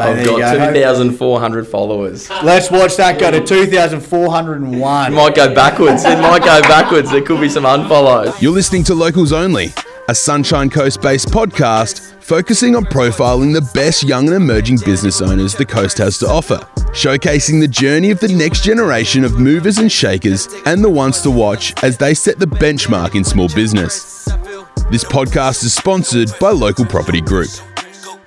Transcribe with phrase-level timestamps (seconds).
[0.00, 0.72] I've There got go.
[0.74, 2.30] 2,400 followers.
[2.44, 5.12] Let's watch that go to 2,401.
[5.12, 6.04] It might go backwards.
[6.04, 7.10] It might go backwards.
[7.10, 8.40] There could be some unfollows.
[8.40, 9.72] You're listening to Locals Only,
[10.08, 15.56] a Sunshine Coast based podcast focusing on profiling the best young and emerging business owners
[15.56, 16.58] the coast has to offer,
[16.92, 21.30] showcasing the journey of the next generation of movers and shakers and the ones to
[21.32, 24.26] watch as they set the benchmark in small business.
[24.92, 27.50] This podcast is sponsored by Local Property Group.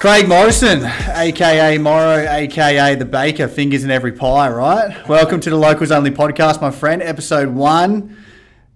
[0.01, 5.07] Craig Morrison, aka Morrow, aka the Baker, fingers in every pie, right?
[5.07, 8.17] Welcome to the Locals Only podcast, my friend, episode one.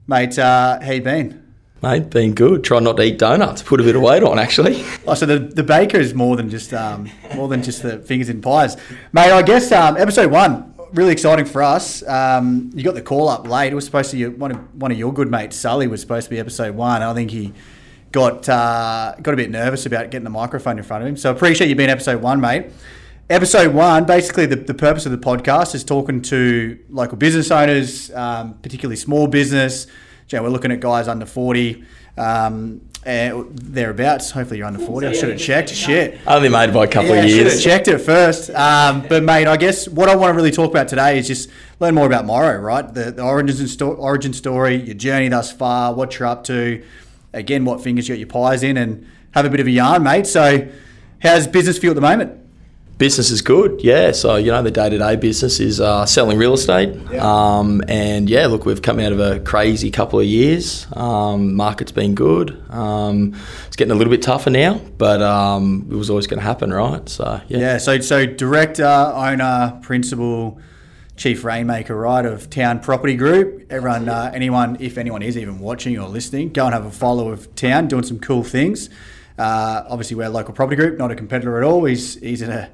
[0.05, 1.51] Mate, uh, how you been?
[1.81, 2.63] Mate, been good.
[2.63, 3.63] Try not to eat donuts.
[3.63, 4.85] Put a bit of weight on, actually.
[5.07, 8.29] Oh, so the, the baker is more than just um, more than just the fingers
[8.29, 8.77] in pies,
[9.11, 9.31] mate.
[9.31, 12.07] I guess um, episode one really exciting for us.
[12.07, 13.71] Um, you got the call up late.
[13.71, 16.25] It was supposed to be one of one of your good mates, Sully, was supposed
[16.25, 17.01] to be episode one.
[17.01, 17.51] I think he
[18.15, 21.17] got uh, got a bit nervous about getting the microphone in front of him.
[21.17, 22.67] So appreciate you being episode one, mate.
[23.29, 28.09] Episode one, basically the, the purpose of the podcast is talking to local business owners,
[28.13, 29.87] um, particularly small business.
[30.29, 31.83] You know, we're looking at guys under 40,
[32.17, 34.31] um, and thereabouts.
[34.31, 35.07] Hopefully you're under 40.
[35.07, 35.69] I should have checked.
[35.69, 36.19] Shit.
[36.25, 37.63] Only made by a couple Yeah, of I should have years.
[37.63, 38.49] checked it first.
[38.51, 41.49] Um, but mate, I guess what I want to really talk about today is just
[41.79, 42.91] learn more about Morrow, right?
[42.91, 46.83] The, the origins and sto- origin story, your journey thus far, what you're up to,
[47.35, 50.03] again, what fingers you got your pies in, and have a bit of a yarn,
[50.03, 50.25] mate.
[50.27, 50.67] So,
[51.21, 52.41] how's business feel at the moment?
[52.97, 54.13] Business is good, yeah.
[54.13, 56.95] So, you know, the day to day business is uh, selling real estate.
[57.15, 60.87] Um, and yeah, look, we've come out of a crazy couple of years.
[60.93, 62.57] Um, market's been good.
[62.69, 63.35] Um,
[63.67, 66.73] it's getting a little bit tougher now, but um, it was always going to happen,
[66.73, 67.07] right?
[67.09, 67.57] So, yeah.
[67.57, 67.77] Yeah.
[67.79, 70.57] So, so director, owner, principal,
[71.15, 73.71] chief rainmaker, right, of Town Property Group.
[73.71, 77.29] Everyone, uh, anyone, if anyone is even watching or listening, go and have a follow
[77.29, 78.89] of Town, doing some cool things.
[79.37, 81.85] Uh, obviously, we're a local property group, not a competitor at all.
[81.85, 82.69] He's he's in a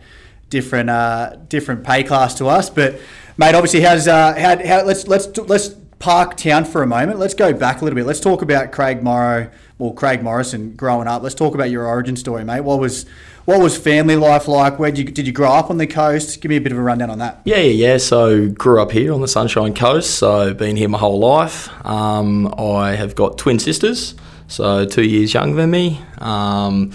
[0.49, 2.69] different uh, different pay class to us.
[2.69, 2.99] But
[3.37, 7.19] mate, obviously, how's uh, how, how let's let's let's park Town for a moment.
[7.19, 8.05] Let's go back a little bit.
[8.05, 11.23] Let's talk about Craig Morrow, well, Craig Morrison growing up.
[11.23, 12.61] Let's talk about your origin story, mate.
[12.61, 13.05] What was
[13.45, 14.79] what was family life like?
[14.79, 16.41] Where did you did you grow up on the coast?
[16.41, 17.41] Give me a bit of a rundown on that.
[17.45, 17.97] Yeah, yeah, yeah.
[17.97, 20.15] So grew up here on the Sunshine Coast.
[20.15, 21.69] So been here my whole life.
[21.85, 24.15] Um, I have got twin sisters,
[24.47, 25.99] so two years younger than me.
[26.19, 26.91] Um,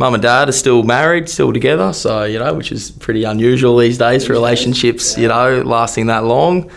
[0.00, 1.92] Mum and dad are still married, still together.
[1.92, 5.18] So you know, which is pretty unusual these days for relationships.
[5.18, 6.70] You know, lasting that long.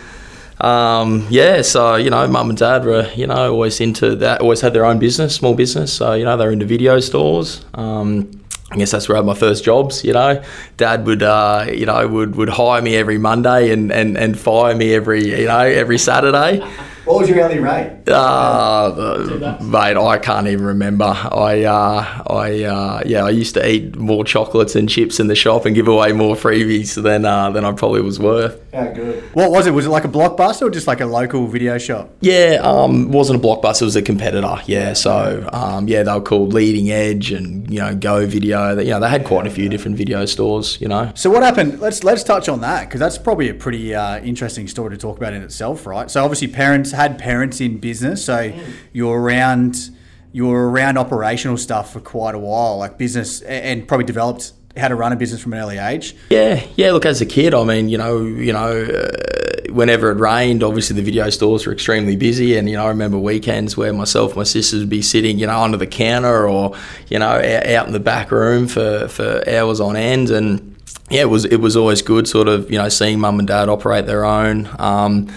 [0.60, 4.42] Um, yeah, so you know, mum and dad were you know always into that.
[4.42, 5.94] Always had their own business, small business.
[5.94, 7.64] So you know, they're into video stores.
[7.76, 8.43] Um,
[8.74, 10.04] I guess that's where I had my first jobs.
[10.04, 10.44] You know,
[10.78, 14.76] Dad would, uh, you know, would, would hire me every Monday and, and, and fire
[14.76, 16.60] me every, you know, every Saturday.
[17.06, 18.08] What was your early rate?
[18.08, 21.06] Uh, mate, I can't even remember.
[21.06, 25.36] I, uh, I, uh, yeah, I used to eat more chocolates and chips in the
[25.36, 28.58] shop and give away more freebies than, uh, than I probably was worth.
[28.74, 29.22] How good.
[29.34, 29.72] What was it?
[29.72, 32.10] Was it like a blockbuster or just like a local video shop?
[32.22, 33.82] Yeah, um, wasn't a blockbuster.
[33.82, 34.56] It was a competitor.
[34.66, 38.76] Yeah, so um, yeah, they were called Leading Edge and you know Go Video.
[38.76, 40.78] They- You know, they had quite a few different video stores.
[40.82, 41.80] You know, So what happened?
[41.82, 45.18] Let's let's touch on that because that's probably a pretty uh, interesting story to talk
[45.18, 46.10] about in itself, right?
[46.10, 48.54] So obviously parents had parents in business, so
[48.94, 49.90] you're around
[50.32, 54.96] you're around operational stuff for quite a while, like business, and probably developed how to
[54.96, 56.16] run a business from an early age.
[56.32, 56.92] Yeah, yeah.
[56.92, 60.96] Look, as a kid, I mean, you know, you know, uh, whenever it rained, obviously
[60.96, 64.38] the video stores were extremely busy, and you know, I remember weekends where myself, and
[64.38, 66.76] my sisters would be sitting, you know, under the counter or
[67.10, 70.76] you know, out in the back room for for hours on end, and
[71.12, 73.70] yeah, it was it was always good, sort of, you know, seeing mum and dad
[73.70, 74.68] operate their own.
[74.80, 75.32] Um,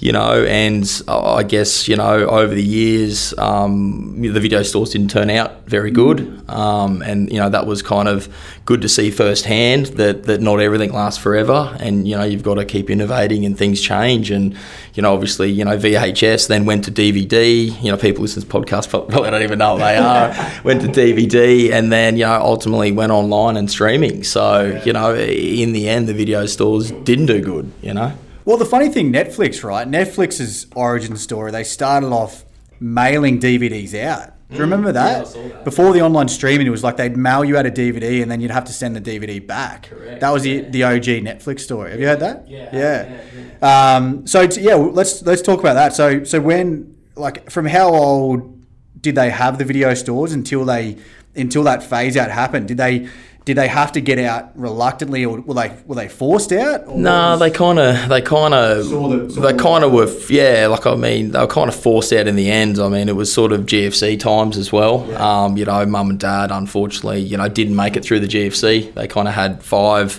[0.00, 5.10] you know, and I guess you know over the years, um, the video stores didn't
[5.10, 8.28] turn out very good, um, and you know that was kind of
[8.64, 12.54] good to see firsthand that that not everything lasts forever, and you know you've got
[12.54, 14.56] to keep innovating and things change, and
[14.94, 17.82] you know obviously you know VHS then went to DVD.
[17.82, 20.62] You know people listen to podcasts probably don't even know what they are.
[20.62, 24.22] went to DVD, and then you know ultimately went online and streaming.
[24.22, 27.72] So you know in the end, the video stores didn't do good.
[27.82, 28.12] You know.
[28.48, 29.86] Well, the funny thing, Netflix, right?
[29.86, 32.46] Netflix's origin story, they started off
[32.80, 34.32] mailing DVDs out.
[34.48, 35.64] Do you remember that?
[35.64, 38.40] Before the online streaming, it was like they'd mail you out a DVD and then
[38.40, 39.90] you'd have to send the DVD back.
[40.20, 41.90] That was the, the OG Netflix story.
[41.90, 42.48] Have you heard that?
[42.48, 43.18] Yeah.
[43.60, 43.96] Yeah.
[43.96, 45.92] Um, so t- yeah, let's let's talk about that.
[45.94, 48.64] So so when like from how old
[48.98, 50.96] did they have the video stores until they
[51.36, 52.68] until that phase out happened?
[52.68, 53.10] Did they
[53.48, 56.86] did they have to get out reluctantly, or were they were they forced out?
[56.86, 59.92] or No, was- they kind of, they kind of, Saw the- saw they kind of
[59.92, 60.66] were, yeah.
[60.66, 62.78] Like I mean, they were kind of forced out in the end.
[62.78, 65.10] I mean, it was sort of GFC times as well.
[65.16, 68.92] Um, you know, mum and dad, unfortunately, you know, didn't make it through the GFC.
[68.94, 70.12] They kind of had five,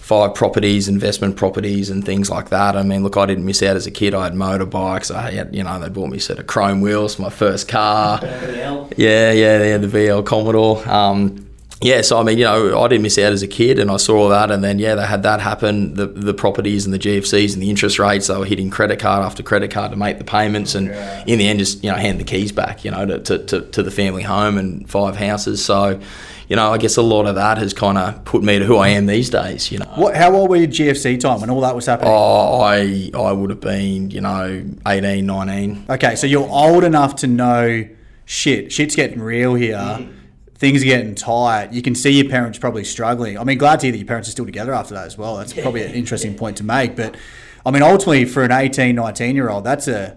[0.00, 2.74] five properties, investment properties, and things like that.
[2.76, 4.12] I mean, look, I didn't miss out as a kid.
[4.12, 5.14] I had motorbikes.
[5.14, 7.68] I had, you know, they bought me a set of chrome wheels, for my first
[7.68, 8.18] car.
[8.96, 10.86] Yeah, yeah, yeah, the VL Commodore.
[10.88, 11.46] Um,
[11.82, 13.96] yeah, so I mean, you know, I didn't miss out as a kid, and I
[13.96, 15.94] saw all that, and then yeah, they had that happen.
[15.94, 19.24] The the properties and the GFCs and the interest rates, they were hitting credit card
[19.24, 20.88] after credit card to make the payments, and
[21.28, 23.60] in the end, just you know, hand the keys back, you know, to, to, to,
[23.62, 25.64] to the family home and five houses.
[25.64, 26.00] So,
[26.48, 28.76] you know, I guess a lot of that has kind of put me to who
[28.76, 29.70] I am these days.
[29.72, 30.14] You know, What?
[30.16, 32.12] How old were you GFC time when all that was happening?
[32.12, 35.86] oh, I I would have been, you know, 18, 19.
[35.88, 37.88] Okay, so you're old enough to know
[38.24, 38.72] shit.
[38.72, 39.76] Shit's getting real here.
[39.76, 40.18] Mm-hmm.
[40.62, 41.72] Things are getting tight.
[41.72, 43.36] You can see your parents probably struggling.
[43.36, 45.36] I mean, glad to hear that your parents are still together after that as well.
[45.36, 46.94] That's probably an interesting point to make.
[46.94, 47.16] But
[47.66, 50.16] I mean, ultimately, for an 18, 19 year old, that's a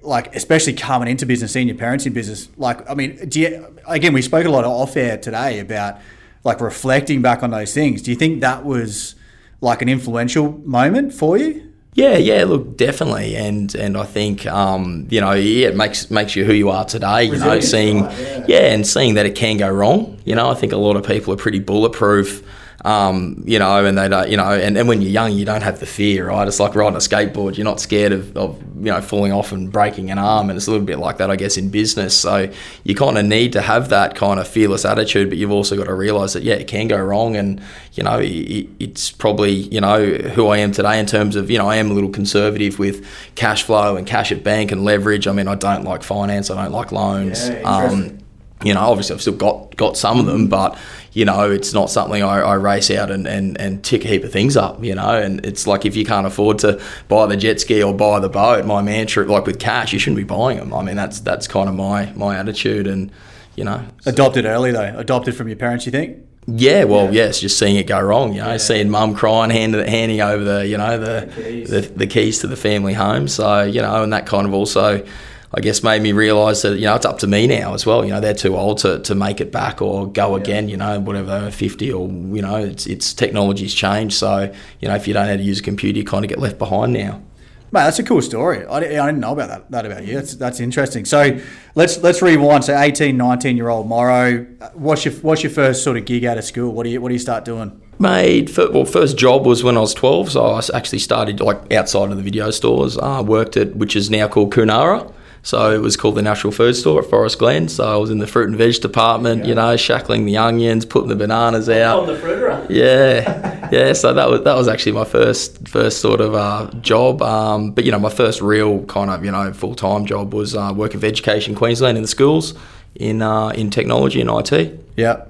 [0.00, 2.48] like, especially coming into business, seeing your parents in business.
[2.56, 6.00] Like, I mean, do you, again, we spoke a lot off air today about
[6.42, 8.02] like reflecting back on those things.
[8.02, 9.14] Do you think that was
[9.60, 11.67] like an influential moment for you?
[11.98, 16.36] Yeah, yeah, look, definitely, and and I think um, you know, yeah, it makes makes
[16.36, 17.24] you who you are today.
[17.24, 18.72] You know, seeing, right, yeah.
[18.72, 20.16] and seeing that it can go wrong.
[20.24, 22.44] You know, I think a lot of people are pretty bulletproof.
[22.84, 25.62] Um, you know, and they don't, you know, and, and when you're young, you don't
[25.62, 26.46] have the fear, right?
[26.46, 27.56] It's like riding a skateboard.
[27.56, 30.48] You're not scared of, of, you know, falling off and breaking an arm.
[30.48, 32.16] And it's a little bit like that, I guess, in business.
[32.16, 32.48] So
[32.84, 35.86] you kind of need to have that kind of fearless attitude, but you've also got
[35.86, 37.34] to realize that, yeah, it can go wrong.
[37.34, 37.60] And,
[37.94, 41.58] you know, it, it's probably, you know, who I am today in terms of, you
[41.58, 43.04] know, I am a little conservative with
[43.34, 45.26] cash flow and cash at bank and leverage.
[45.26, 47.48] I mean, I don't like finance, I don't like loans.
[47.48, 48.20] Yeah, um.
[48.64, 50.78] You know, obviously I've still got got some of them, but
[51.12, 54.24] you know, it's not something I, I race out and, and, and tick a heap
[54.24, 57.36] of things up, you know, and it's like if you can't afford to buy the
[57.36, 60.58] jet ski or buy the boat, my mantra, like with cash, you shouldn't be buying
[60.58, 60.74] them.
[60.74, 63.10] I mean, that's that's kind of my my attitude, and
[63.56, 64.94] you know, Adopted early though.
[64.96, 66.24] Adopted from your parents, you think?
[66.50, 70.22] yeah, well, yes, just seeing it go wrong, you know, seeing mum crying, handing, handing
[70.22, 71.26] over the, you know, the,
[71.68, 73.28] the the keys to the family home.
[73.28, 75.06] So, you know, and that kind of also,
[75.54, 78.04] I guess, made me realise that, you know, it's up to me now as well.
[78.04, 81.00] You know, they're too old to, to make it back or go again, you know,
[81.00, 84.14] whatever, 50 or, you know, it's, it's technology's changed.
[84.16, 86.28] So, you know, if you don't know how to use a computer, you kind of
[86.28, 87.22] get left behind now.
[87.70, 88.64] Mate, that's a cool story.
[88.66, 90.14] I, di- I didn't know about that, that about you.
[90.14, 91.04] That's, that's interesting.
[91.04, 91.38] So
[91.74, 92.64] let's let's rewind.
[92.64, 94.46] So 18, 19 year old Morrow.
[94.58, 96.72] Uh, what's your what's your first sort of gig out of school?
[96.72, 97.78] What do you what do you start doing?
[97.98, 102.10] Made well, first job was when I was twelve, so I actually started like outside
[102.10, 102.96] of the video stores.
[102.96, 105.12] I worked at which is now called Kunara.
[105.42, 107.68] So it was called the Natural Food Store at Forest Glen.
[107.68, 111.08] So I was in the fruit and veg department, you know, shackling the onions, putting
[111.08, 112.00] the bananas out.
[112.00, 112.66] On the fruiterer.
[112.68, 113.92] Yeah, yeah.
[113.92, 117.22] So that was that was actually my first first sort of uh, job.
[117.22, 120.54] Um, but you know, my first real kind of you know full time job was
[120.54, 122.54] uh, working for Education Queensland in the schools
[122.94, 124.84] in uh, in technology and IT.
[124.96, 125.24] Yeah.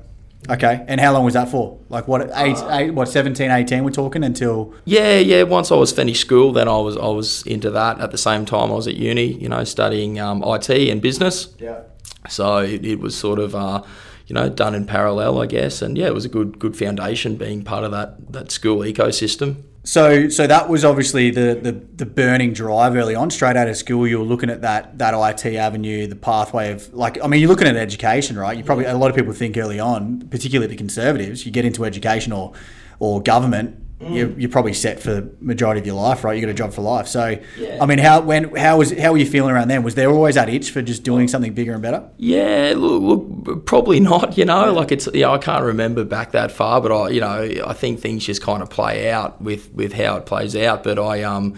[0.49, 0.85] Okay.
[0.89, 1.79] And how long was that for?
[1.89, 5.43] Like what eight, eight what 17, 18 we're talking until Yeah, yeah.
[5.43, 8.01] Once I was finished school, then I was I was into that.
[8.01, 11.55] At the same time, I was at uni, you know, studying um, IT and business.
[11.59, 11.83] Yeah.
[12.29, 13.83] So it, it was sort of, uh,
[14.27, 15.83] you know, done in parallel, I guess.
[15.83, 19.65] And yeah, it was a good good foundation being part of that that school ecosystem.
[19.85, 23.31] So, so that was obviously the, the, the burning drive early on.
[23.31, 26.93] Straight out of school, you were looking at that that IT avenue, the pathway of
[26.93, 27.23] like.
[27.23, 28.57] I mean, you're looking at education, right?
[28.57, 31.85] You probably a lot of people think early on, particularly the conservatives, you get into
[31.85, 32.53] education or
[32.99, 36.35] or government, you're, you're probably set for the majority of your life, right?
[36.35, 37.09] You got a job for life.
[37.09, 37.79] So, Yeah.
[37.81, 39.83] I mean, how when how was how were you feeling around then?
[39.83, 42.09] Was there always that itch for just doing something bigger and better?
[42.17, 43.03] Yeah, look,
[43.47, 44.39] look, probably not.
[44.39, 47.51] You know, like it's yeah, I can't remember back that far, but I, you know,
[47.67, 50.85] I think things just kind of play out with with how it plays out.
[50.85, 51.55] But I, um,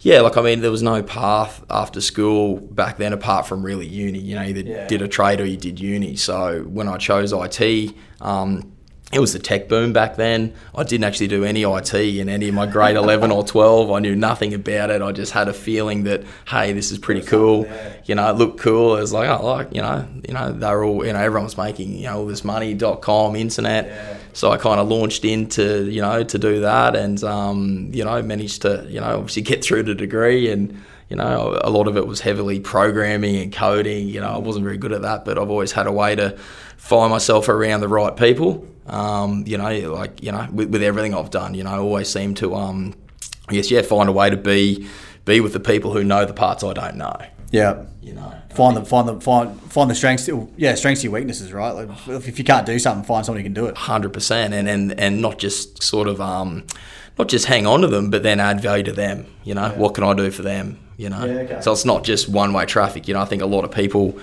[0.00, 3.86] yeah, like I mean, there was no path after school back then apart from really
[3.86, 4.18] uni.
[4.20, 4.86] You know, either Yeah.
[4.86, 6.16] did a trade or you did uni.
[6.16, 8.72] So when I chose IT, um,
[9.14, 10.52] it was the tech boom back then.
[10.74, 13.92] I didn't actually do any IT in any of my grade 11 or 12.
[13.92, 15.02] I knew nothing about it.
[15.02, 17.64] I just had a feeling that, hey, this is pretty cool.
[18.06, 18.96] You know, it looked cool.
[18.96, 21.44] It was like, oh, like, you know, you know, they were all, you know, everyone
[21.44, 24.20] was making, you know, all this money, dot com, internet.
[24.32, 28.20] So I kind of launched into, you know, to do that and, um, you know,
[28.20, 31.96] managed to, you know, obviously get through the degree and, you know, a lot of
[31.96, 34.08] it was heavily programming and coding.
[34.08, 36.36] You know, I wasn't very good at that, but I've always had a way to
[36.76, 38.66] find myself around the right people.
[38.86, 42.08] Um, you know, like you know, with, with everything I've done, you know, I always
[42.08, 42.94] seem to, um,
[43.48, 44.86] I guess, yeah, find a way to be
[45.24, 47.16] be with the people who know the parts I don't know.
[47.50, 47.84] Yeah.
[48.02, 50.28] You know, Find the find the find find the strengths.
[50.56, 51.70] Yeah, strengths your weaknesses, right?
[51.70, 53.76] Like if, you can't do something, find someone who can do it.
[53.76, 56.64] hundred percent, and and and not just sort of um,
[57.18, 59.26] not just hang on to them, but then add value to them.
[59.44, 60.78] You know, what can I do for them?
[60.96, 61.60] You know, Yeah, okay.
[61.62, 63.08] so it's not just one way traffic.
[63.08, 64.18] You know, I think a lot of people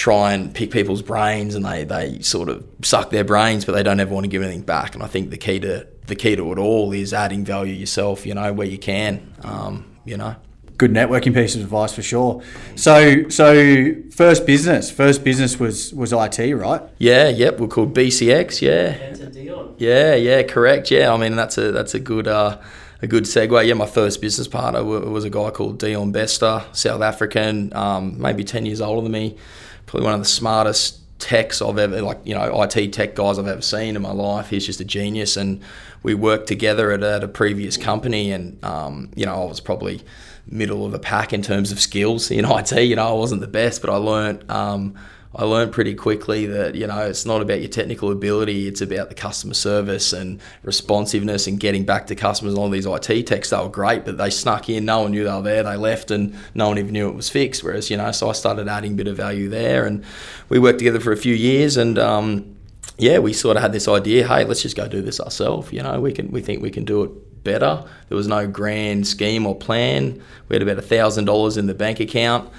[0.00, 3.82] try and pick people's brains and they they sort of suck their brains, but they
[3.82, 4.94] don't ever want to give anything back.
[4.94, 8.24] And I think the key to the key to it all is adding value yourself.
[8.24, 9.34] You know, where you can.
[9.42, 10.36] Um, you know.
[10.78, 12.42] Good networking piece of advice for sure.
[12.74, 16.80] So so first business, first business was was IT, right?
[16.96, 18.62] Yeah, yep, we're called BCX.
[18.62, 20.90] Yeah, yeah, yeah, correct.
[20.90, 22.58] Yeah, I mean that's a that's a good uh,
[23.02, 23.66] a good segue.
[23.66, 28.42] Yeah, my first business partner was a guy called Dion Bester, South African, um, maybe
[28.42, 29.36] ten years older than me.
[29.90, 33.48] Probably one of the smartest techs I've ever like you know IT tech guys I've
[33.48, 34.48] ever seen in my life.
[34.48, 35.60] He's just a genius, and
[36.04, 40.00] we worked together at, at a previous company, and um, you know I was probably
[40.46, 42.70] middle of the pack in terms of skills in IT.
[42.70, 44.48] You know I wasn't the best, but I learnt.
[44.48, 44.94] Um,
[45.32, 49.10] I learned pretty quickly that you know it's not about your technical ability; it's about
[49.10, 52.54] the customer service and responsiveness and getting back to customers.
[52.54, 54.84] All these IT techs they were great, but they snuck in.
[54.84, 55.62] No one knew they were there.
[55.62, 57.62] They left, and no one even knew it was fixed.
[57.62, 60.04] Whereas you know, so I started adding a bit of value there, and
[60.48, 61.98] we worked together for a few years, and.
[61.98, 62.56] Um,
[62.96, 64.28] yeah, we sort of had this idea.
[64.28, 65.72] Hey, let's just go do this ourselves.
[65.72, 66.30] You know, we can.
[66.30, 67.84] We think we can do it better.
[68.08, 70.22] There was no grand scheme or plan.
[70.48, 72.50] We had about a thousand dollars in the bank account.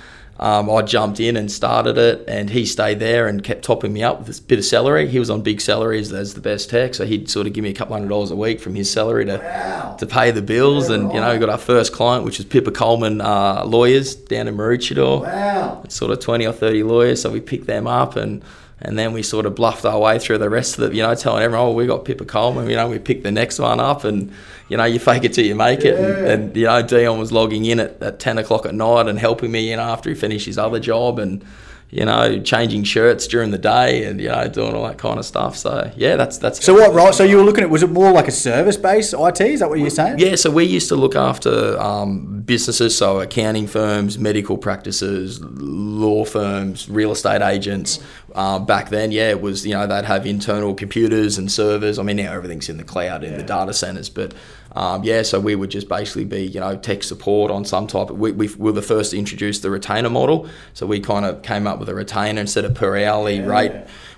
[0.42, 4.02] Um, I jumped in and started it, and he stayed there and kept topping me
[4.02, 5.08] up with this bit of salary.
[5.08, 7.70] He was on big salaries as the best tech, so he'd sort of give me
[7.70, 10.90] a couple hundred dollars a week from his salary to to pay the bills.
[10.90, 14.48] and you know, we got our first client, which was Pippa Colman uh, Lawyers down
[14.48, 15.22] in Maroochydore.
[15.22, 15.82] Wow.
[15.84, 18.44] It's sort of twenty or thirty lawyers, so we picked them up and.
[18.84, 21.14] And then we sort of bluffed our way through the rest of it, you know,
[21.14, 24.04] telling everyone, oh, we got Pippa Colman, you know, we picked the next one up
[24.04, 24.32] and,
[24.70, 26.00] you know, you fake it till you make it.
[26.00, 29.20] And, and, you know, Dion was logging in at, at 10 o'clock at night and
[29.20, 31.46] helping me, know, after he finished his other job and,
[31.92, 35.26] you know, changing shirts during the day and, you know, doing all that kind of
[35.26, 35.58] stuff.
[35.58, 36.64] So, yeah, that's, that's.
[36.64, 37.12] So what role?
[37.12, 39.42] So you were looking at was it more like a service based IT?
[39.42, 40.20] Is that what you're saying?
[40.20, 46.24] Yeah, so we used to look after um, businesses, so accounting firms, medical practices, law
[46.24, 48.00] firms, real estate agents.
[48.34, 52.00] Uh, back then, yeah, it was you know they'd have internal computers and servers.
[52.00, 54.34] I mean now everything's in the cloud in the data centers, but
[54.74, 58.10] um, yeah, so we would just basically be you know tech support on some type.
[58.10, 61.42] Of, we, we were the first to introduce the retainer model, so we kind of
[61.42, 63.74] came up with a retainer instead of per hourly rate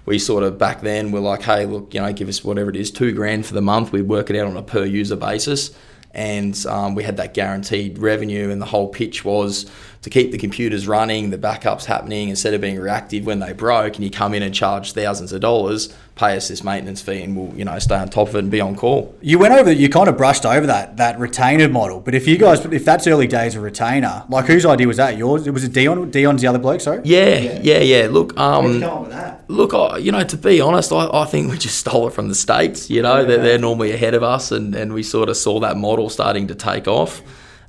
[0.06, 2.76] we sort of back then were like, hey, look, you know, give us whatever it
[2.76, 3.92] is, two grand for the month.
[3.92, 5.72] We'd work it out on a per user basis.
[6.12, 9.66] And um, we had that guaranteed revenue, and the whole pitch was
[10.04, 13.96] to keep the computers running, the backups happening, instead of being reactive when they broke,
[13.96, 17.38] and you come in and charge thousands of dollars, pay us this maintenance fee, and
[17.38, 19.16] we'll, you know, stay on top of it and be on call.
[19.22, 22.02] You went over, you kind of brushed over that that retainer model.
[22.02, 25.18] But if you guys, if that's early days of retainer, like whose idea was that?
[25.18, 25.48] Yours?
[25.48, 26.12] It was it Dion?
[26.12, 26.82] Dion's the other bloke.
[26.82, 27.02] Sorry.
[27.06, 28.08] Yeah, yeah, yeah.
[28.12, 29.46] Look, um, with that?
[29.48, 32.28] Look, I, you know, to be honest, I, I think we just stole it from
[32.28, 32.90] the States.
[32.90, 35.78] You know, they're, they're normally ahead of us, and, and we sort of saw that
[35.78, 37.22] model starting to take off.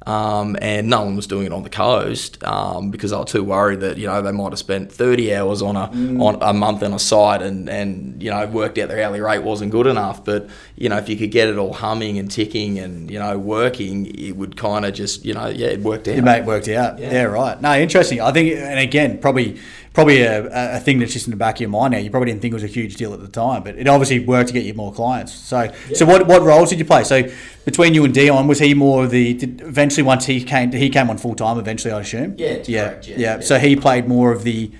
[0.06, 3.42] Um, and no one was doing it on the coast um, because they were too
[3.42, 5.84] worried that you know they might have spent 30 hours on a
[6.22, 9.38] on a month on a site and and you know worked out their hourly rate
[9.42, 10.24] wasn't good enough.
[10.24, 13.38] But you know if you could get it all humming and ticking and you know
[13.38, 16.16] working, it would kind of just you know yeah it worked out.
[16.16, 16.98] Your mate worked out.
[16.98, 17.24] Yeah.
[17.24, 17.60] right.
[17.60, 18.20] No, interesting.
[18.20, 19.58] I think, and again, probably
[19.94, 21.98] probably a, a thing that's just in the back of your mind now.
[21.98, 24.20] You probably didn't think it was a huge deal at the time, but it obviously
[24.20, 25.32] worked to get you more clients.
[25.32, 27.04] So, so what what roles did you play?
[27.04, 27.22] So
[27.64, 29.34] between you and Dion, was he more of the?
[29.34, 31.58] Did, eventually, once he came, he came on full time.
[31.58, 32.34] Eventually, I assume.
[32.36, 33.36] Yeah, yeah, correct, yeah, yeah.
[33.36, 33.40] yeah.
[33.40, 34.72] So he played more of the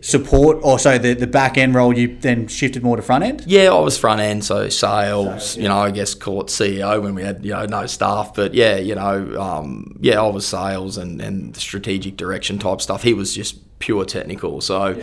[0.00, 1.96] support, or so the the back end role.
[1.96, 3.44] You then shifted more to front end.
[3.46, 5.56] Yeah, I was front end, so sales.
[5.56, 8.76] You know, I guess it CEO when we had you know no staff, but yeah,
[8.76, 13.02] you know, um, yeah, I was sales and and strategic direction type stuff.
[13.02, 14.60] He was just pure technical.
[14.60, 14.96] So,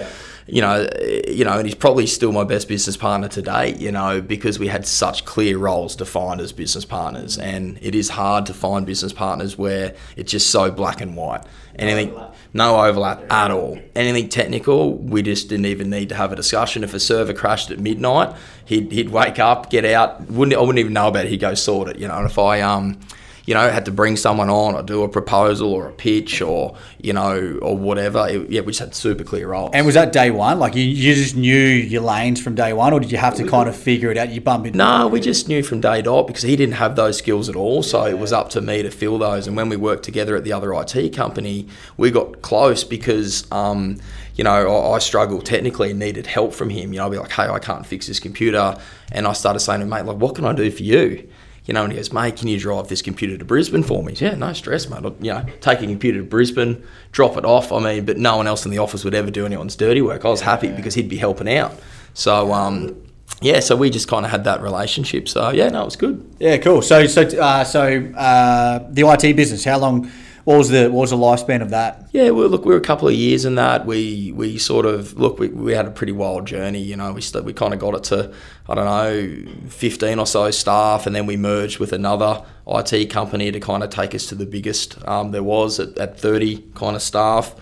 [0.47, 0.87] you know,
[1.27, 3.77] you know, and he's probably still my best business partner to date.
[3.77, 8.09] You know, because we had such clear roles defined as business partners, and it is
[8.09, 11.43] hard to find business partners where it's just so black and white.
[11.77, 12.13] Anything,
[12.53, 13.79] no overlap at all.
[13.95, 16.83] Anything technical, we just didn't even need to have a discussion.
[16.83, 20.29] If a server crashed at midnight, he'd, he'd wake up, get out.
[20.29, 21.29] Wouldn't I wouldn't even know about it.
[21.29, 21.99] He'd go sort it.
[21.99, 22.99] You know, and if I um,
[23.49, 26.77] you know, had to bring someone on or do a proposal or a pitch or
[26.99, 29.71] you know or whatever, it, yeah, we just had super clear roles.
[29.73, 30.59] And was that day one?
[30.59, 33.47] Like you, you just knew your lanes from day one, or did you have to
[33.47, 34.29] kind of figure it out?
[34.29, 37.17] You bump into No, we just knew from day dot because he didn't have those
[37.17, 37.81] skills at all.
[37.81, 39.47] So it was up to me to fill those.
[39.47, 43.99] And when we worked together at the other IT company, we got close because, um,
[44.35, 46.93] you know, I, I struggled technically and needed help from him.
[46.93, 48.77] You know, I'd be like, hey, I can't fix this computer.
[49.11, 51.27] And I started saying to him, mate, like, what can I do for you?
[51.65, 54.13] You know, and he goes, mate, can you drive this computer to Brisbane for me?
[54.13, 55.03] Yeah, no stress, mate.
[55.03, 57.71] I'll, you know, take a computer to Brisbane, drop it off.
[57.71, 60.25] I mean, but no one else in the office would ever do anyone's dirty work.
[60.25, 61.73] I was happy because he'd be helping out.
[62.13, 63.01] So, um,
[63.41, 65.29] yeah, so we just kind of had that relationship.
[65.29, 66.35] So yeah, no, it was good.
[66.39, 66.81] Yeah, cool.
[66.81, 69.63] So, so, uh, so uh, the IT business.
[69.63, 70.11] How long?
[70.49, 72.09] What was the what was the lifespan of that?
[72.11, 73.85] Yeah, well, look, we were a couple of years in that.
[73.85, 76.81] We we sort of look, we, we had a pretty wild journey.
[76.81, 78.33] You know, we st- we kind of got it to
[78.67, 83.51] I don't know, fifteen or so staff, and then we merged with another IT company
[83.51, 86.95] to kind of take us to the biggest um, there was at, at thirty kind
[86.95, 87.53] of staff.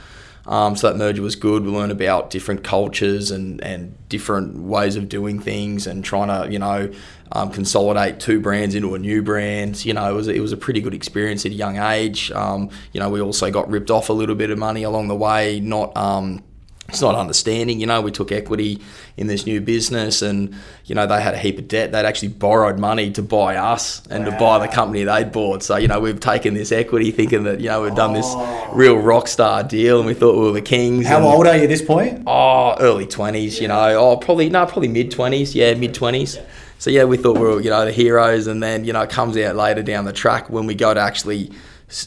[0.46, 1.66] Um, so that merger was good.
[1.66, 6.50] We learned about different cultures and, and different ways of doing things and trying to,
[6.50, 6.90] you know,
[7.32, 9.84] um, consolidate two brands into a new brand.
[9.86, 12.32] You know, it was, it was a pretty good experience at a young age.
[12.32, 15.16] Um, you know, we also got ripped off a little bit of money along the
[15.16, 16.44] way, not um,
[16.90, 17.82] it's not understanding.
[17.82, 18.82] You know, we took equity
[19.18, 20.56] in this new business, and
[20.86, 21.92] you know they had a heap of debt.
[21.92, 24.32] They'd actually borrowed money to buy us and wow.
[24.32, 25.64] to buy the company they'd bought.
[25.64, 28.70] So you know we've taken this equity, thinking that you know we've done this oh.
[28.74, 31.06] real rock star deal, and we thought we were the kings.
[31.06, 32.24] How and, old are you at this point?
[32.26, 33.56] Oh, early twenties.
[33.56, 33.62] Yeah.
[33.64, 35.54] You know, oh probably no, probably mid twenties.
[35.54, 36.40] Yeah, mid twenties.
[36.80, 39.10] So yeah, we thought we were you know the heroes, and then you know it
[39.10, 41.52] comes out later down the track when we go to actually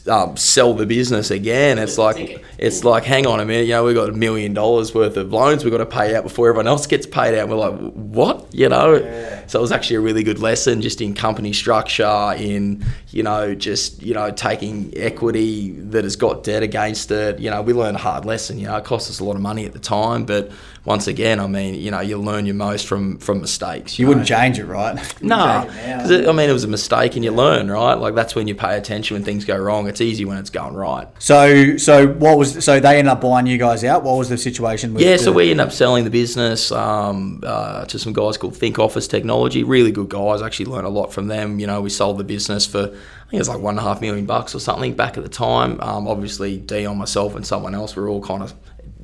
[0.07, 1.79] um, sell the business again.
[1.79, 4.93] It's like it's like, hang on a minute, you know, we've got a million dollars
[4.93, 7.49] worth of loans we've got to pay out before everyone else gets paid out.
[7.49, 8.53] And we're like, what?
[8.53, 8.97] You know?
[8.97, 9.47] Yeah.
[9.47, 13.55] So it was actually a really good lesson just in company structure, in, you know,
[13.55, 17.39] just, you know, taking equity that has got debt against it.
[17.39, 18.59] You know, we learned a hard lesson.
[18.59, 20.51] You know, it cost us a lot of money at the time, but
[20.83, 23.99] once again, I mean, you know, you learn your most from from mistakes.
[23.99, 24.95] You, you wouldn't change it, right?
[25.21, 27.93] no, because I mean, it was a mistake, and you learn, right?
[27.93, 29.87] Like that's when you pay attention when things go wrong.
[29.87, 31.07] It's easy when it's going right.
[31.19, 34.03] So, so what was so they ended up buying you guys out?
[34.03, 34.95] What was the situation?
[34.95, 38.57] With yeah, so we ended up selling the business um, uh, to some guys called
[38.57, 39.63] Think Office Technology.
[39.63, 40.41] Really good guys.
[40.41, 41.59] Actually learned a lot from them.
[41.59, 43.87] You know, we sold the business for I think it was like one and a
[43.87, 45.79] half million bucks or something back at the time.
[45.79, 48.53] Um, obviously, Dion, myself, and someone else were all kind of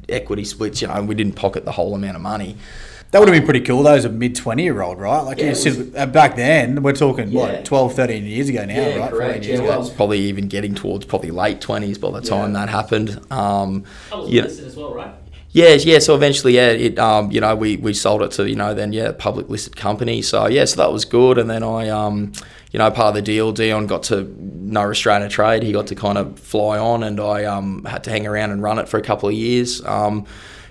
[0.10, 2.58] equity splits, you know, we didn't pocket the whole amount of money.
[3.12, 5.22] That would have been pretty cool Those as a mid 20 year old, right?
[5.22, 7.40] Like yeah, was, uh, back then, we're talking, yeah.
[7.40, 9.12] what, 12, 13 years ago now, yeah, right?
[9.12, 9.46] Correct.
[9.46, 13.20] Yeah, well, probably even getting towards probably late 20s by the time that happened.
[13.32, 15.14] Um, I was as well, right?
[15.52, 16.00] Yeah, yeah.
[16.00, 18.94] So eventually, yeah, it um, you know, we, we sold it to you know then
[18.94, 20.22] yeah, public listed company.
[20.22, 21.38] So yeah, so that was good.
[21.38, 22.34] And then I um,
[22.71, 25.63] you know, part of the deal, Dion got to no restraint of trade.
[25.63, 28.62] He got to kind of fly on, and I um, had to hang around and
[28.62, 29.84] run it for a couple of years.
[29.86, 30.25] Um,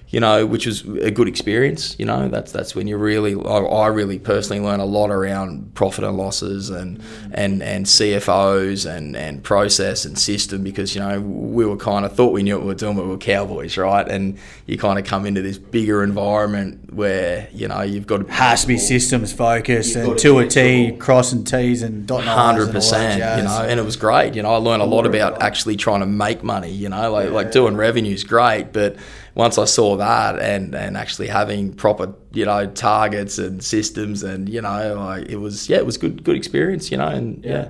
[0.09, 1.97] you know, which was a good experience.
[1.99, 5.75] You know, that's that's when you really, I, I really personally learned a lot around
[5.75, 11.21] profit and losses and and and CFOs and and process and system because you know
[11.21, 13.77] we were kind of thought we knew what we were doing, but we were cowboys,
[13.77, 14.07] right?
[14.09, 18.33] And you kind of come into this bigger environment where you know you've got to
[18.33, 23.39] has to be systems focused and to a T, crossing T's and dotting Hundred percent,
[23.39, 24.35] you know, and it was great.
[24.35, 26.71] You know, I learned a lot about actually trying to make money.
[26.71, 27.35] You know, like yeah.
[27.35, 28.97] like doing revenue is great, but
[29.37, 34.49] once I saw that and, and actually having proper you know targets and systems and
[34.49, 37.51] you know like it was yeah it was good good experience you know and yeah.
[37.53, 37.69] yeah.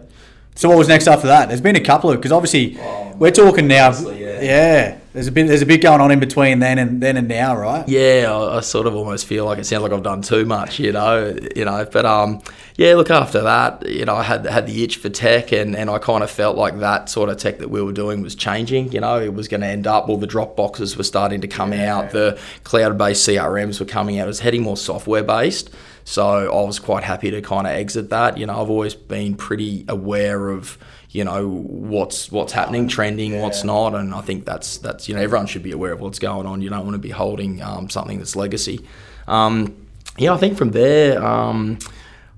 [0.55, 1.49] So what was next after that?
[1.49, 3.91] There's been a couple of because obviously oh, we're talking now.
[3.91, 4.26] Yeah.
[4.43, 4.99] Yeah.
[5.13, 7.57] there's a bit there's a bit going on in between then and then and now,
[7.57, 7.89] right?
[7.89, 10.79] Yeah, I, I, sort of almost feel like it sounds like I've done too much,
[10.79, 11.87] you know, you know.
[11.91, 12.43] But um,
[12.77, 15.89] yeah, look after that, you know, I had had the itch for tech, and, and
[15.89, 18.93] I kind of felt like that sort of tech that we were doing was changing.
[18.93, 20.09] You know, it was going to end up.
[20.09, 21.97] All the drop boxes were starting to come yeah.
[21.97, 22.11] out.
[22.11, 24.25] The cloud based CRMs were coming out.
[24.25, 25.71] It was heading more software based.
[26.05, 28.39] So I was quite happy to kind of exit that.
[28.39, 30.79] You know, I've always been pretty aware of
[31.17, 33.43] you know what's what's happening, trending, yeah.
[33.43, 36.19] what's not, and I think that's that's you know everyone should be aware of what's
[36.19, 36.61] going on.
[36.61, 38.85] You don't want to be holding um, something that's legacy.
[39.27, 39.75] Um,
[40.19, 41.79] yeah, I think from there, um,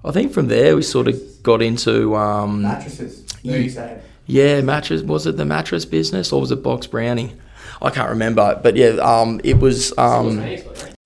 [0.05, 3.27] I think from there we sort of got into um, mattresses.
[3.43, 5.03] Yeah, yeah, mattress.
[5.03, 7.33] Was it the mattress business or was it box brownie?
[7.83, 9.97] I can't remember, but yeah, um, it was.
[9.99, 10.39] Um,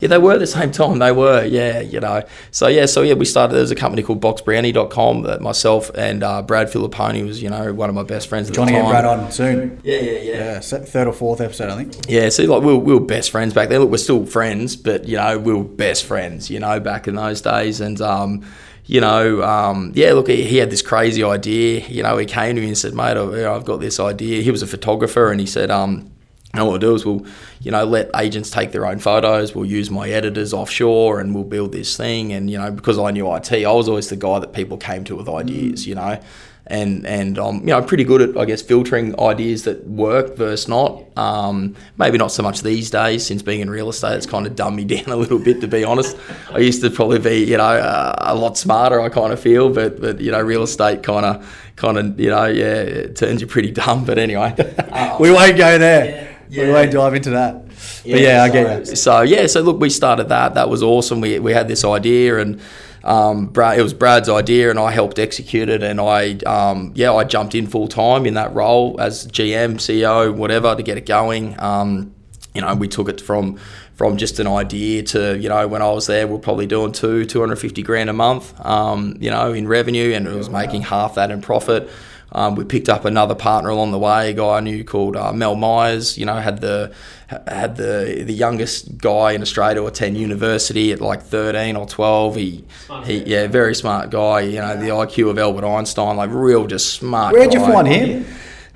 [0.02, 0.98] yeah, they were at the same time.
[0.98, 2.24] They were, yeah, you know.
[2.50, 3.54] So yeah, so yeah, we started.
[3.54, 7.72] There was a company called BoxBrownie.com that myself and uh, Brad Filipponi was, you know,
[7.72, 8.86] one of my best friends at Johnny the time.
[8.86, 9.80] and Brad on soon.
[9.84, 10.54] Yeah, yeah, yeah.
[10.54, 11.94] Yeah, third or fourth episode, I think.
[12.08, 13.80] Yeah, so like we were, we were best friends back then.
[13.80, 17.14] Look, we're still friends, but you know, we were best friends, you know, back in
[17.14, 18.44] those days, and um,
[18.86, 21.86] you know, um, yeah, look, he, he, had this crazy idea.
[21.86, 24.42] You know, he came to me and said, mate, I've, I've got this idea.
[24.42, 26.11] He was a photographer, and he said, um,
[26.54, 27.24] and what we'll do is we'll,
[27.60, 29.54] you know, let agents take their own photos.
[29.54, 32.32] We'll use my editors offshore, and we'll build this thing.
[32.32, 35.02] And you know, because I knew IT, I was always the guy that people came
[35.04, 35.86] to with ideas.
[35.86, 36.20] You know,
[36.66, 40.68] and and I'm you know pretty good at I guess filtering ideas that work versus
[40.68, 41.04] not.
[41.16, 44.54] Um, maybe not so much these days since being in real estate, it's kind of
[44.54, 46.16] dumbed me down a little bit to be honest.
[46.50, 49.00] I used to probably be you know uh, a lot smarter.
[49.00, 52.30] I kind of feel, but but you know real estate kind of kind of you
[52.30, 54.04] know yeah it turns you pretty dumb.
[54.04, 54.54] But anyway,
[55.20, 56.38] we won't go there.
[56.48, 56.66] Yeah.
[56.66, 57.66] We won't dive into that.
[57.66, 58.96] but yeah, I get you.
[58.96, 60.54] So yeah, so look, we started that.
[60.54, 61.20] That was awesome.
[61.20, 62.60] We we had this idea and.
[63.04, 65.82] Um, Brad, it was Brad's idea, and I helped execute it.
[65.82, 70.32] And I, um, yeah, I jumped in full time in that role as GM, CEO,
[70.32, 71.58] whatever, to get it going.
[71.58, 72.14] Um,
[72.54, 73.58] you know, we took it from
[74.02, 76.90] from just an idea to you know when I was there, we are probably doing
[76.90, 80.50] two two hundred fifty grand a month, um, you know, in revenue, and it was
[80.50, 81.88] making half that in profit.
[82.32, 85.32] Um, we picked up another partner along the way, a guy I knew called uh,
[85.32, 86.18] Mel Myers.
[86.18, 86.92] You know, had the
[87.28, 92.34] had the the youngest guy in Australia to attend university at like 13 or 12.
[92.34, 92.64] He,
[93.04, 94.40] he yeah, very smart guy.
[94.40, 97.34] You know, the IQ of Albert Einstein, like real just smart.
[97.34, 97.60] Where'd guy.
[97.60, 98.26] you find him?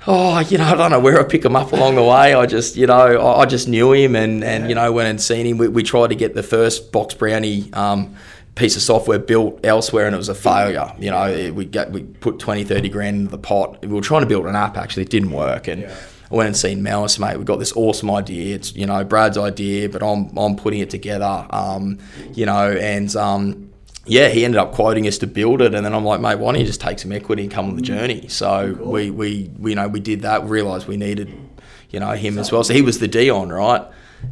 [0.09, 2.33] Oh, you know, I don't know where I pick him up along the way.
[2.33, 5.21] I just, you know, I, I just knew him and, and, you know, went and
[5.21, 5.57] seen him.
[5.57, 8.15] We, we tried to get the first box brownie um,
[8.55, 10.93] piece of software built elsewhere and it was a failure.
[10.97, 13.81] You know, we got, we put 20, 30 grand into the pot.
[13.81, 15.03] We were trying to build an app, actually.
[15.03, 15.67] It didn't work.
[15.67, 15.95] And, yeah
[16.31, 17.37] I went and seen Malice, mate.
[17.37, 18.55] We've got this awesome idea.
[18.55, 21.47] It's you know Brad's idea, but I'm I'm putting it together.
[21.49, 21.99] Um,
[22.33, 23.66] you know, and um,
[24.07, 26.51] yeah, he ended up quoting us to build it, and then I'm like, mate, why
[26.51, 28.27] don't you just take some equity and come on the journey?
[28.27, 28.91] So cool.
[28.91, 30.45] we, we we you know we did that.
[30.45, 31.31] Realised we needed
[31.89, 32.63] you know him as well.
[32.63, 33.85] So he was the Dion, right?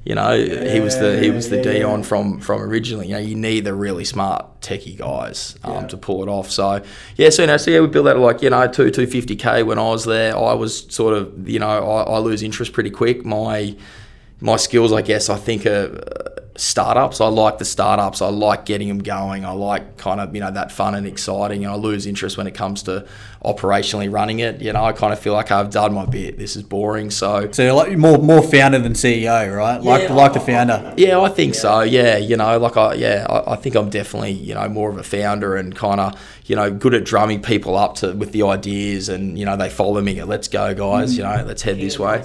[0.04, 2.06] You know, yeah, he was the he was the yeah, Dion yeah.
[2.06, 3.08] from from originally.
[3.08, 6.50] You know, you need the really smart techie guys um, to pull it off.
[6.50, 6.84] So
[7.18, 9.36] yeah, so you know, so yeah, we built that like you know two two fifty
[9.36, 10.36] k when I was there.
[10.36, 13.26] I was sort of you know I, I lose interest pretty quick.
[13.26, 13.76] My
[14.42, 17.20] my skills, I guess, I think are startups.
[17.20, 18.22] I like the startups.
[18.22, 19.46] I like getting them going.
[19.46, 21.66] I like kind of you know that fun and exciting.
[21.66, 23.06] And I lose interest when it comes to
[23.44, 24.62] operationally running it.
[24.62, 26.38] You know, I kind of feel like I've done my bit.
[26.38, 27.12] This is boring.
[27.12, 29.82] So so like more more founder than CEO, right?
[29.82, 30.94] Like yeah, like the founder.
[30.98, 31.60] Yeah, I think yeah.
[31.60, 31.82] so.
[31.82, 34.98] Yeah, you know, like I yeah, I, I think I'm definitely you know more of
[34.98, 38.44] a founder and kind of you know good at drumming people up to with the
[38.44, 40.24] ideas and you know they follow me.
[40.24, 41.14] Let's go, guys.
[41.14, 41.18] Mm.
[41.18, 42.24] You know, let's head this way.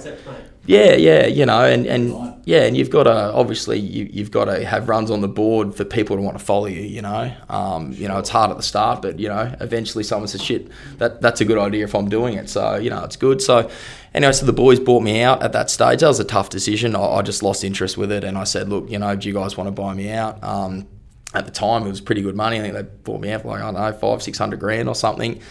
[0.67, 4.45] Yeah, yeah, you know, and, and yeah, and you've got to obviously you, you've got
[4.45, 6.81] to have runs on the board for people to want to follow you.
[6.81, 10.27] You know, um, you know it's hard at the start, but you know eventually someone
[10.27, 10.69] says, "Shit,
[10.99, 13.41] that that's a good idea if I'm doing it." So you know it's good.
[13.41, 13.71] So
[14.13, 16.01] anyway, so the boys bought me out at that stage.
[16.01, 16.95] That was a tough decision.
[16.95, 19.33] I, I just lost interest with it, and I said, "Look, you know, do you
[19.33, 20.87] guys want to buy me out?" Um,
[21.33, 22.59] at the time, it was pretty good money.
[22.59, 24.87] I think they bought me out for like I don't know five, six hundred grand
[24.87, 25.41] or something.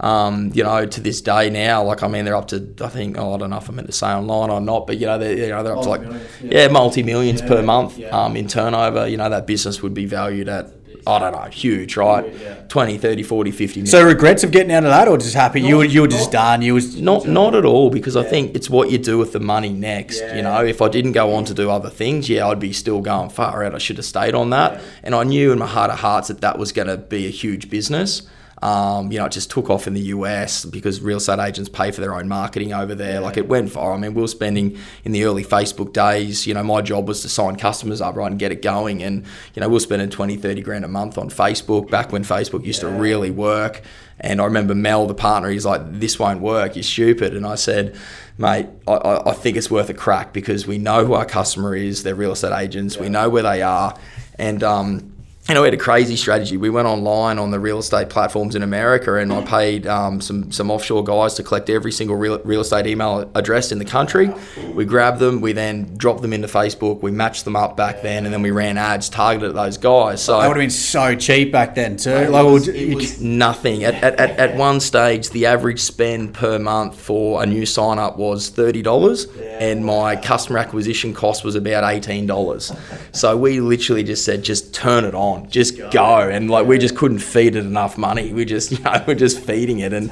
[0.00, 3.18] Um, you know, to this day now, like I mean, they're up to I think
[3.18, 5.18] oh, I don't know if I'm meant to say online or not, but you know,
[5.18, 8.08] they're, you know, they're up to like yeah, yeah multi millions yeah, per month yeah.
[8.08, 9.06] um, in turnover.
[9.06, 10.72] You know, that business would be valued at
[11.06, 12.32] I don't know, huge, right?
[12.40, 12.54] Yeah.
[12.68, 13.86] 20, 30, 40, 50 million.
[13.86, 15.60] So regrets of getting out of that or just happy?
[15.60, 16.62] Not, you, were, you were just done?
[16.62, 18.22] You was Not not at all because yeah.
[18.22, 20.20] I think it's what you do with the money next.
[20.20, 20.36] Yeah.
[20.36, 23.00] You know, if I didn't go on to do other things, yeah, I'd be still
[23.00, 23.74] going far out.
[23.74, 24.82] I should have stayed on that.
[25.02, 27.30] And I knew in my heart of hearts that that was going to be a
[27.30, 28.22] huge business.
[28.62, 31.90] Um, you know, it just took off in the US because real estate agents pay
[31.90, 33.14] for their own marketing over there.
[33.14, 33.20] Yeah.
[33.20, 33.94] Like it went far.
[33.94, 37.22] I mean, we were spending in the early Facebook days, you know, my job was
[37.22, 39.02] to sign customers up, right, and get it going.
[39.02, 42.22] And, you know, we were spending 20, 30 grand a month on Facebook back when
[42.22, 42.90] Facebook used yeah.
[42.90, 43.82] to really work.
[44.20, 47.34] And I remember Mel, the partner, he's like, this won't work, you're stupid.
[47.34, 47.96] And I said,
[48.36, 52.02] mate, I, I think it's worth a crack because we know who our customer is,
[52.02, 53.02] they're real estate agents, yeah.
[53.02, 53.96] we know where they are.
[54.38, 55.12] And, um,
[55.50, 56.56] you know, we had a crazy strategy.
[56.56, 60.52] We went online on the real estate platforms in America, and I paid um, some
[60.52, 64.32] some offshore guys to collect every single real, real estate email address in the country.
[64.72, 68.26] We grabbed them, we then dropped them into Facebook, we matched them up back then,
[68.26, 70.22] and then we ran ads targeted at those guys.
[70.22, 72.10] So that would have been so cheap back then too.
[72.10, 73.82] It, like, was, it was nothing.
[73.82, 77.98] At, at, at, at, one stage, the average spend per month for a new sign
[77.98, 79.24] up was thirty dollars,
[79.58, 82.72] and my customer acquisition cost was about eighteen dollars.
[83.10, 85.90] So we literally just said, just turn it on on, just go.
[85.90, 86.28] go.
[86.28, 88.32] And like we just couldn't feed it enough money.
[88.32, 90.08] We just, you know, we're just feeding it, and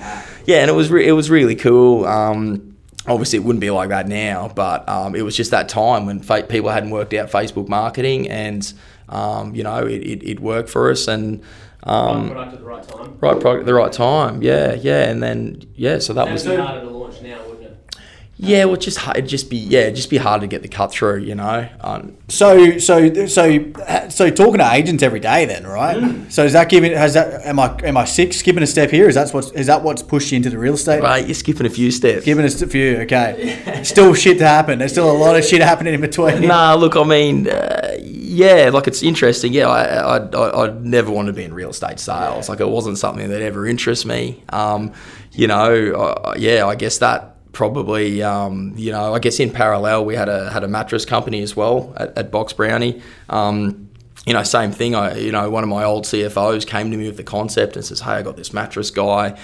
[0.46, 2.06] yeah, and it was re- it was really cool.
[2.06, 6.06] Um, obviously, it wouldn't be like that now, but um, it was just that time
[6.06, 8.72] when fa- people hadn't worked out Facebook marketing, and
[9.08, 11.42] um, you know, it, it, it, worked for us, and.
[11.84, 13.18] Um, right product at the right time.
[13.20, 14.42] Right product at the right time.
[14.42, 16.44] Yeah, yeah, and then yeah, so that was.
[16.44, 17.96] harder to launch now, wouldn't it?
[18.40, 20.92] Yeah, well, just it'd just be yeah, it'd just be hard to get the cut
[20.92, 21.68] through, you know.
[21.80, 23.72] Um, So, so, so,
[24.08, 25.96] so, talking to agents every day, then, right?
[25.96, 26.30] Mm.
[26.30, 26.92] So, is that giving?
[26.92, 27.44] Has that?
[27.44, 27.76] Am I?
[27.82, 28.32] Am I sick?
[28.32, 29.08] Skipping a step here?
[29.08, 29.50] Is that what's?
[29.52, 31.02] Is that what's pushed you into the real estate?
[31.02, 32.24] right, you're skipping a few steps.
[32.24, 32.98] Giving a few.
[32.98, 33.82] Okay.
[33.82, 34.78] Still shit to happen.
[34.78, 36.42] There's still a lot of shit happening in between.
[36.42, 39.52] Nah, look, I mean, uh, yeah, like it's interesting.
[39.52, 42.48] Yeah, I, I, I, I never wanted to be in real estate sales.
[42.48, 44.44] Like it wasn't something that ever interests me.
[44.50, 44.92] Um,
[45.32, 50.04] you know, uh, yeah, I guess that probably, um, you know, I guess in parallel
[50.04, 53.02] we had a had a mattress company as well at, at Box Brownie.
[53.28, 53.90] Um,
[54.24, 54.94] you know, same thing.
[54.94, 57.84] I, you know, one of my old CFOs came to me with the concept and
[57.84, 59.36] says, "Hey, I got this mattress guy.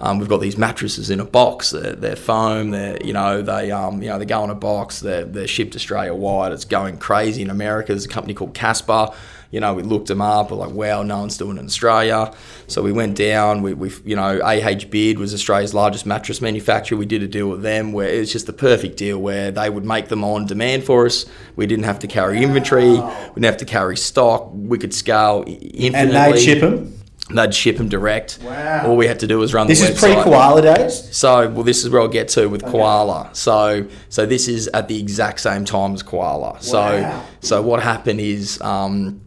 [0.00, 1.70] Um, we've got these mattresses in a box.
[1.70, 2.70] They're, they're foam.
[2.70, 4.98] They're, you know, they, um, you know, they go in a box.
[4.98, 6.50] They're, they're shipped Australia wide.
[6.50, 7.92] It's going crazy in America.
[7.92, 9.10] There's a company called Casper.
[9.50, 10.50] You know, we looked them up.
[10.50, 12.32] We're like, wow, no one's doing it in Australia.
[12.68, 13.62] So we went down.
[13.62, 16.96] We, we you know, AH Beard was Australia's largest mattress manufacturer.
[16.96, 19.84] We did a deal with them where it's just the perfect deal where they would
[19.84, 21.26] make them on demand for us.
[21.56, 22.90] We didn't have to carry inventory.
[22.92, 24.50] We didn't have to carry stock.
[24.52, 25.94] We could scale infinitely.
[25.94, 26.96] and they'd ship them.
[27.32, 28.38] They'd ship them direct.
[28.42, 28.88] Wow.
[28.88, 31.16] All we had to do was run This is pre koala days.
[31.16, 33.30] So, well, this is where I'll get to with koala.
[33.32, 36.60] So, so this is at the exact same time as koala.
[36.60, 39.20] So, so what happened is, um,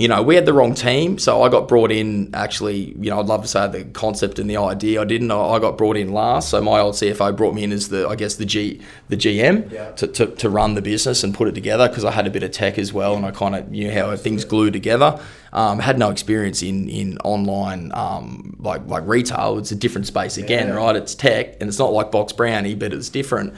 [0.00, 1.18] you know, we had the wrong team.
[1.18, 2.30] So I got brought in.
[2.32, 4.98] Actually, you know, I'd love to say the concept and the idea.
[5.02, 5.30] I didn't.
[5.30, 6.48] I got brought in last.
[6.48, 9.70] So my old CFO brought me in as the, I guess, the G, the GM
[9.70, 9.90] Yeah.
[9.90, 12.42] to, to, to run the business and put it together because I had a bit
[12.42, 15.20] of tech as well, and I kind of knew how things glue together.
[15.52, 19.58] Um, had no experience in in online um, like like retail.
[19.58, 20.74] It's a different space again, Yeah.
[20.76, 20.96] right?
[20.96, 23.52] It's tech, and it's not like Box Brownie, but it's different.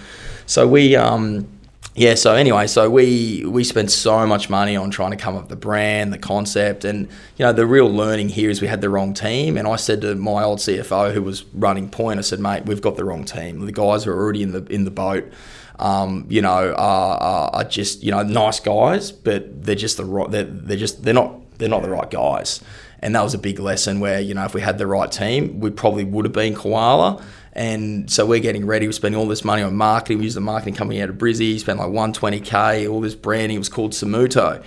[0.47, 0.97] So we.
[0.97, 1.47] Um,
[1.95, 5.43] yeah, so anyway, so we we spent so much money on trying to come up
[5.43, 8.81] with the brand, the concept, and you know the real learning here is we had
[8.81, 9.59] the wrong team.
[9.59, 12.81] And I said to my old CFO who was running Point, I said, mate, we've
[12.81, 13.67] got the wrong team.
[13.67, 15.31] The guys who are already in the in the boat.
[15.79, 20.05] Um, you know, are, are, are just you know nice guys, but they're just the
[20.07, 20.31] right.
[20.31, 22.61] They're, they're just they're not they're not the right guys.
[23.01, 25.61] And that was a big lesson where you know if we had the right team,
[25.61, 27.23] we probably would have been Koala.
[27.53, 28.87] And so we're getting ready.
[28.87, 30.19] We're spending all this money on marketing.
[30.19, 31.59] We use the marketing company out of Brizzy.
[31.61, 32.91] Spent like 120k.
[32.91, 33.57] All this branding.
[33.57, 34.65] It was called Sommuto,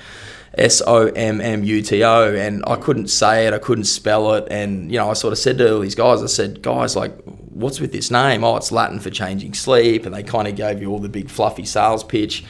[0.54, 2.36] S O M M U T O.
[2.36, 3.54] And I couldn't say it.
[3.54, 4.48] I couldn't spell it.
[4.52, 7.19] And you know, I sort of said to all these guys, I said, guys, like,
[7.24, 8.43] what's with this name?
[8.43, 10.06] Oh, it's Latin for changing sleep.
[10.06, 12.43] And they kind of gave you all the big fluffy sales pitch.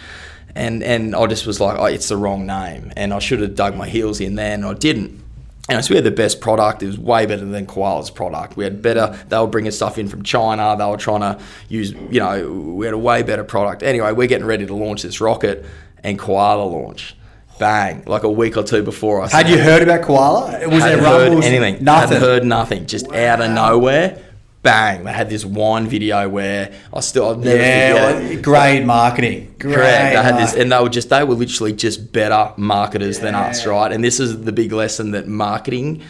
[0.54, 2.91] And and I just was like, oh, it's the wrong name.
[2.98, 5.25] And I should have dug my heels in there, and I didn't.
[5.67, 6.84] And so we had the best product.
[6.84, 8.56] It was way better than Koala's product.
[8.56, 9.17] We had better.
[9.30, 10.75] They were bringing stuff in from China.
[10.78, 13.82] They were trying to use, you know, we had a way better product.
[13.82, 15.65] Anyway, we're getting ready to launch this rocket,
[16.04, 17.15] and Koala launch,
[17.58, 18.04] bang!
[18.06, 19.32] Like a week or two before us.
[19.32, 20.51] Had you heard about koala?
[20.51, 21.45] Was Hadn't there heard rumbles?
[21.45, 21.84] anything.
[21.84, 22.10] Nothing.
[22.10, 22.86] Hadn't heard nothing.
[22.86, 24.19] Just out of nowhere,
[24.65, 25.06] bang!
[25.06, 29.56] They had this wine video where I still I've never yeah, forget great marketing.
[29.60, 29.75] Great.
[29.75, 30.15] Correct.
[30.15, 33.65] They had this, and they were just they were literally just better marketers than us,
[33.65, 33.91] right?
[33.91, 36.01] And this is the big lesson that marketing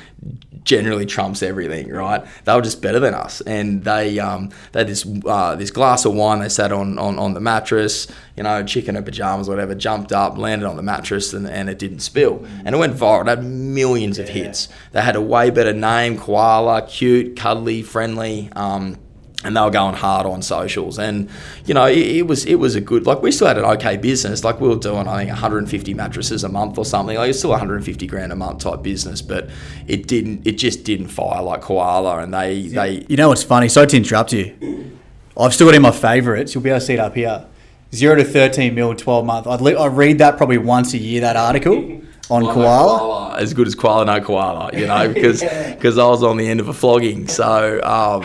[0.63, 2.25] generally trumps everything, right?
[2.43, 6.05] They were just better than us, and they um, they had this uh, this glass
[6.05, 9.75] of wine they sat on, on on the mattress, you know, chicken or pajamas, whatever,
[9.75, 13.21] jumped up, landed on the mattress, and, and it didn't spill, and it went viral.
[13.21, 14.67] It had millions of hits.
[14.91, 18.49] They had a way better name, koala, cute, cuddly, friendly.
[18.55, 18.97] Um,
[19.45, 21.29] and they were going hard on socials and
[21.65, 23.95] you know it, it was it was a good like we still had an okay
[23.97, 27.37] business like we were doing i think 150 mattresses a month or something like it's
[27.39, 29.49] still 150 grand a month type business but
[29.87, 33.69] it didn't it just didn't fire like koala and they they You know what's funny?
[33.69, 34.97] Sorry to interrupt you.
[35.39, 36.53] I've still got in my favourites.
[36.55, 37.45] You'll be able to see it up here.
[37.93, 39.47] Zero to 13 mil, 12 month.
[39.47, 43.35] I'd le- I read that probably once a year, that article on koala.
[43.37, 46.59] as good as koala no koala you know because because i was on the end
[46.59, 48.23] of a flogging so um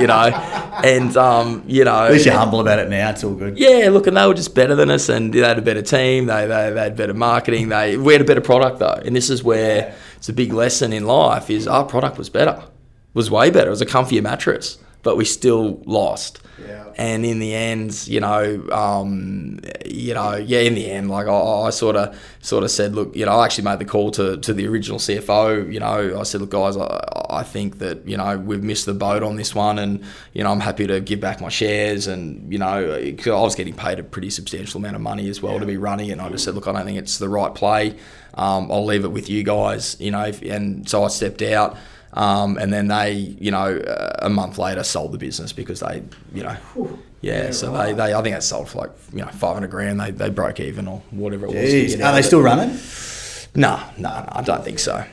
[0.00, 0.30] you know
[0.84, 3.10] and um you know At least you're humble about it now.
[3.10, 3.58] It's all good.
[3.58, 6.26] Yeah, look, and they were just better than us, and they had a better team.
[6.26, 7.68] They, they, they had better marketing.
[7.68, 10.92] They we had a better product though, and this is where it's a big lesson
[10.92, 12.62] in life: is our product was better,
[13.14, 13.66] was way better.
[13.68, 16.40] It was a comfier mattress, but we still lost.
[16.66, 16.84] Yeah.
[16.96, 21.32] And in the end, you know, um, you know, yeah, in the end, like I,
[21.32, 24.36] I sort of, sort of said, look, you know, I actually made the call to,
[24.38, 25.72] to the original CFO.
[25.72, 28.94] You know, I said, look, guys, I, I think that you know we've missed the
[28.94, 32.52] boat on this one, and you know, I'm happy to give back my shares, and
[32.52, 35.58] you know, 'cause I was getting paid a pretty substantial amount of money as well
[35.58, 37.94] to be running, and I just said, look, I don't think it's the right play.
[38.34, 41.76] Um, I'll leave it with you guys, you know, if, and so I stepped out.
[42.12, 46.02] Um, and then they, you know, uh, a month later sold the business because they,
[46.34, 46.56] you know,
[47.20, 47.52] yeah.
[47.52, 50.00] so they, they, I think they sold for like, you know, five hundred grand.
[50.00, 51.56] They, they broke even or whatever it was.
[51.70, 51.96] to Jeez.
[51.98, 52.76] get Are they still running?
[53.54, 55.04] No, no, no, I don't think so.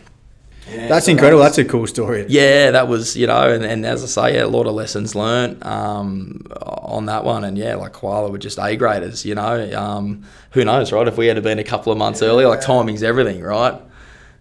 [0.70, 1.40] That's so incredible.
[1.44, 2.26] that was- That's a cool story.
[2.28, 5.16] yeah, that was you know, and, and as I say, yeah, a lot of lessons
[5.16, 9.72] learnt um, on that one, and yeah, like koala were just A graders, you know.
[9.80, 11.08] Um, who knows, right?
[11.08, 13.80] If we had been a couple of months earlier, like timing's everything, right?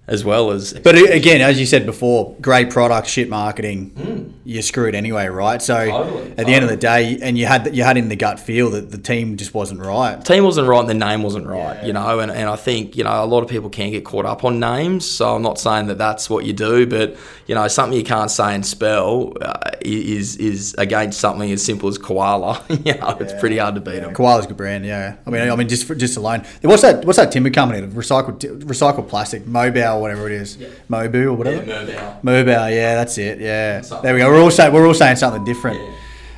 [0.09, 4.95] As well as But again, as you said before, great product, shit marketing, you're screwed
[4.95, 5.61] anyway, right?
[5.61, 5.87] So.
[5.87, 8.38] Totally, at the end of the day, and you had you had in the gut
[8.38, 10.23] feel that the team just wasn't right.
[10.25, 13.05] team wasn't right and the name wasn't right, you know, and, and I think, you
[13.05, 15.09] know, a lot of people can get caught up on names.
[15.09, 17.16] So I'm not saying that that's what you do, but,
[17.47, 21.88] you know, something you can't say and spell uh, is is against something as simple
[21.88, 22.64] as koala.
[22.85, 24.12] you know, it's pretty hard to beat them.
[24.12, 25.16] Koala's a good brand, yeah.
[25.27, 26.45] I mean, I mean, just for, just alone.
[26.62, 27.05] What's that?
[27.05, 27.87] What's that timber company?
[27.87, 30.56] Recycled recycled plastic, Mobile, whatever it is,
[30.90, 32.18] Mobu or whatever.
[32.22, 33.40] Mobile, yeah, that's it.
[33.40, 34.04] Yeah, Something.
[34.04, 34.28] there we go.
[34.30, 35.80] We're all saying we're all saying something different.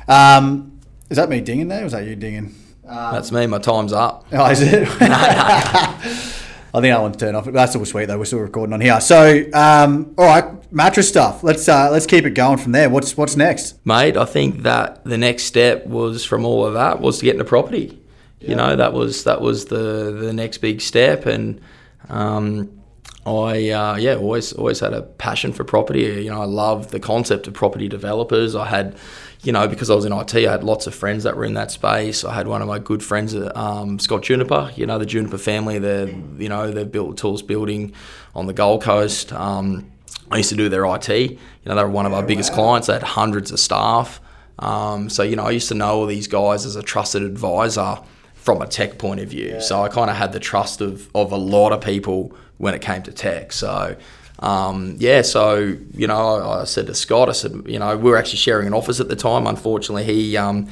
[0.07, 1.83] Um, is that me dinging there?
[1.83, 2.55] Or is that you dinging?
[2.83, 3.45] That's me.
[3.47, 4.25] My time's up.
[4.31, 4.87] Oh, is it?
[6.71, 7.45] I think I want to turn off.
[7.45, 8.17] That's all sweet though.
[8.19, 9.01] We're still recording on here.
[9.01, 11.43] So, um, all right, mattress stuff.
[11.43, 12.89] Let's uh, let's keep it going from there.
[12.89, 13.83] What's what's next?
[13.85, 14.15] mate.
[14.15, 17.45] I think that the next step was from all of that was to get into
[17.45, 17.99] property.
[18.39, 21.59] You know, that was that was the the next big step, and
[22.07, 22.78] um,
[23.29, 26.01] I uh, yeah always always had a passion for property.
[26.01, 28.55] You know, I love the concept of property developers.
[28.55, 28.97] I had,
[29.43, 31.53] you know, because I was in IT, I had lots of friends that were in
[31.55, 32.23] that space.
[32.23, 34.71] I had one of my good friends, um, Scott Juniper.
[34.75, 35.79] You know, the Juniper family.
[35.79, 37.93] They're you know they've built tallest building
[38.35, 39.33] on the Gold Coast.
[39.33, 39.91] Um,
[40.31, 41.09] I used to do their IT.
[41.09, 42.87] You know, they were one of our biggest clients.
[42.87, 44.21] They had hundreds of staff.
[44.59, 47.97] Um, so you know, I used to know all these guys as a trusted advisor
[48.33, 49.59] from a tech point of view.
[49.61, 52.81] So I kind of had the trust of of a lot of people when it
[52.81, 53.51] came to tech.
[53.51, 53.95] So.
[54.41, 58.15] Um, yeah, so you know, I, said to Scott, I said, you know, we were
[58.15, 59.45] actually sharing an office at the time.
[59.45, 60.69] Unfortunately, he, um,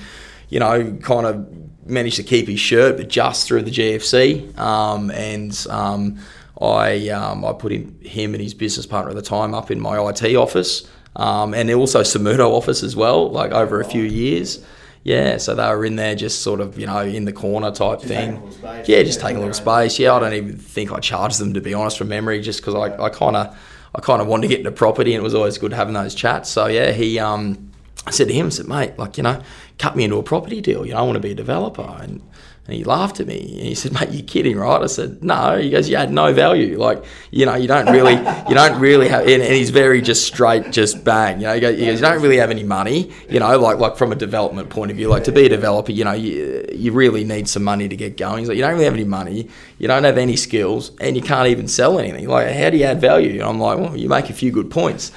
[0.47, 1.45] you know, kind of
[1.85, 4.57] managed to keep his shirt, but just through the GFC.
[4.57, 6.17] Um, and um,
[6.61, 9.79] I um, I put him, him and his business partner at the time up in
[9.79, 14.63] my IT office, um, and also Sommuto office as well, like over a few years.
[15.07, 18.01] Yeah, so they were in there just sort of, you know, in the corner type
[18.01, 18.43] thing.
[18.61, 19.97] Yeah, just taking a little space.
[19.97, 22.75] Yeah, I don't even think I charged them to be honest from memory, just because
[22.75, 23.57] I, I kind of
[23.95, 26.13] I kind of wanted to get into property, and it was always good having those
[26.13, 26.49] chats.
[26.49, 27.71] So yeah, he um,
[28.05, 29.41] I said to him, I said, mate, like you know,
[29.77, 30.85] cut me into a property deal.
[30.85, 32.21] You know, I want to be a developer, and
[32.67, 35.57] and he laughed at me and he said, "Mate, you're kidding, right?" I said, "No."
[35.57, 36.77] He goes, "You had no value.
[36.77, 38.15] Like, you know, you don't really,
[38.49, 41.39] you don't really have." And, and he's very just straight, just bang.
[41.39, 43.11] You know, he goes, "You don't really have any money.
[43.29, 45.93] You know, like like from a development point of view, like to be a developer,
[45.93, 48.39] you know, you, you really need some money to get going.
[48.39, 49.49] He's like, you don't really have any money.
[49.79, 52.27] You don't have any skills, and you can't even sell anything.
[52.27, 54.69] Like, how do you add value?" And I'm like, "Well, you make a few good
[54.69, 55.13] points."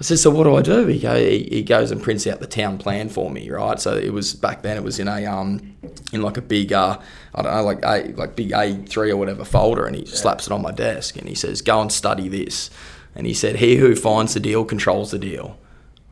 [0.00, 0.86] I said, so what do I do?
[0.86, 3.78] He, go, he, he goes and prints out the town plan for me, right?
[3.78, 4.78] So it was back then.
[4.78, 5.76] It was in a um,
[6.10, 6.98] in like a big uh,
[7.34, 10.46] I don't know, like a like big A three or whatever folder, and he slaps
[10.46, 12.70] it on my desk, and he says, go and study this.
[13.14, 15.58] And he said, he who finds the deal controls the deal.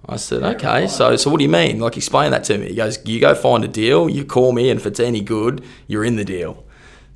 [0.07, 1.81] I said, okay, so so what do you mean?
[1.81, 2.69] Like, explain that to me.
[2.69, 5.65] He goes, you go find a deal, you call me, and if it's any good,
[5.87, 6.63] you're in the deal.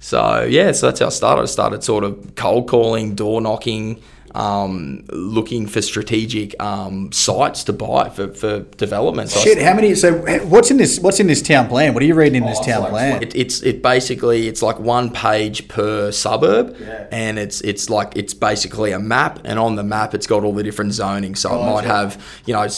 [0.01, 1.43] So yeah, so that's how I started.
[1.43, 4.03] I started sort of cold calling, door knocking,
[4.35, 9.31] um, looking for strategic um, sites to buy for, for development.
[9.31, 9.95] So Shit, how many?
[9.95, 10.99] So what's in this?
[10.99, 11.95] What's in this town plan?
[11.95, 13.23] What are you reading in this town plan?
[13.23, 16.77] It, it's it basically it's like one page per suburb,
[17.11, 20.55] and it's it's like it's basically a map, and on the map it's got all
[20.55, 21.35] the different zoning.
[21.35, 22.69] So it might have you know uh,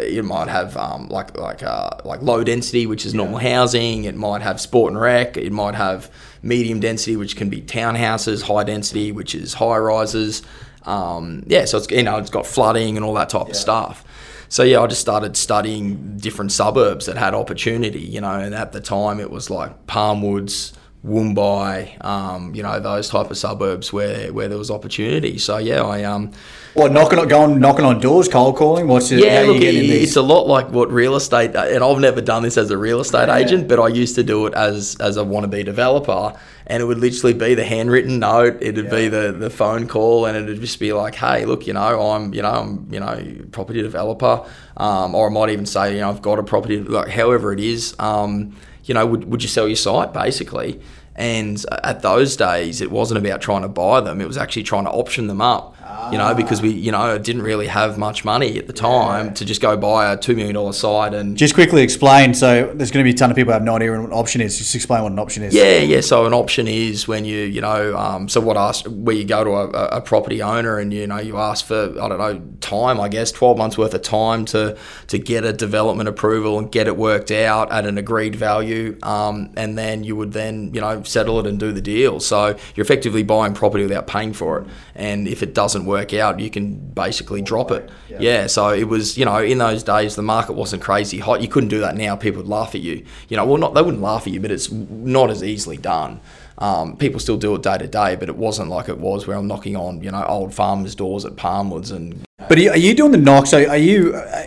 [0.00, 4.04] it might have um, like like uh, like low density, which is normal housing.
[4.04, 5.36] It might have sport and rec.
[5.36, 6.10] It might have
[6.42, 8.42] medium density, which can be townhouses.
[8.42, 10.42] High density, which is high rises.
[10.84, 14.04] Um, yeah, so it's you know it's got flooding and all that type of stuff.
[14.48, 18.72] So yeah, I just started studying different suburbs that had opportunity, you know, and at
[18.72, 20.72] the time it was like Palmwoods,
[21.06, 25.38] Woombye, um, you know, those type of suburbs where, where there was opportunity.
[25.38, 26.32] So yeah, I um
[26.74, 28.88] What knocking on going knocking on doors, cold calling?
[28.88, 29.20] What's it?
[29.24, 32.58] yeah, look, it, it's a lot like what real estate, and I've never done this
[32.58, 35.64] as a real estate agent, but I used to do it as as a wannabe
[35.64, 36.34] developer,
[36.70, 40.36] and it would literally be the handwritten note, it'd be the the phone call, and
[40.36, 43.82] it'd just be like, hey, look, you know, I'm you know I'm you know property
[43.82, 47.52] developer, um, or I might even say, you know, I've got a property, like however
[47.52, 50.80] it is, um, you know, would would you sell your site basically?
[51.16, 54.84] And at those days, it wasn't about trying to buy them; it was actually trying
[54.84, 55.74] to option them up.
[56.12, 59.44] You know, because we, you know, didn't really have much money at the time to
[59.44, 62.34] just go buy a two million dollar site and Just quickly explain.
[62.34, 64.12] So there's going to be a ton of people who have no idea what an
[64.12, 64.58] option is.
[64.58, 65.54] Just explain what an option is.
[65.54, 66.00] Yeah, yeah.
[66.00, 69.44] So an option is when you, you know, um, so what ask where you go
[69.44, 73.00] to a, a property owner and you know you ask for I don't know time,
[73.00, 74.76] I guess twelve months worth of time to
[75.08, 79.52] to get a development approval and get it worked out at an agreed value, um,
[79.56, 82.20] and then you would then you know settle it and do the deal.
[82.20, 86.40] So you're effectively buying property without paying for it, and if it doesn't work out,
[86.40, 87.90] you can basically drop it.
[88.08, 88.46] Yeah.
[88.46, 91.40] So it was, you know, in those days the market wasn't crazy hot.
[91.40, 92.16] You couldn't do that now.
[92.16, 93.04] People would laugh at you.
[93.28, 96.20] You know, well, not they wouldn't laugh at you, but it's not as easily done.
[96.58, 99.36] Um, people still do it day to day, but it wasn't like it was where
[99.36, 103.12] I'm knocking on, you know, old farmers' doors at Palmwoods and But are you, doing
[103.12, 103.46] the knock?
[103.46, 104.14] So are you?
[104.14, 104.46] Uh,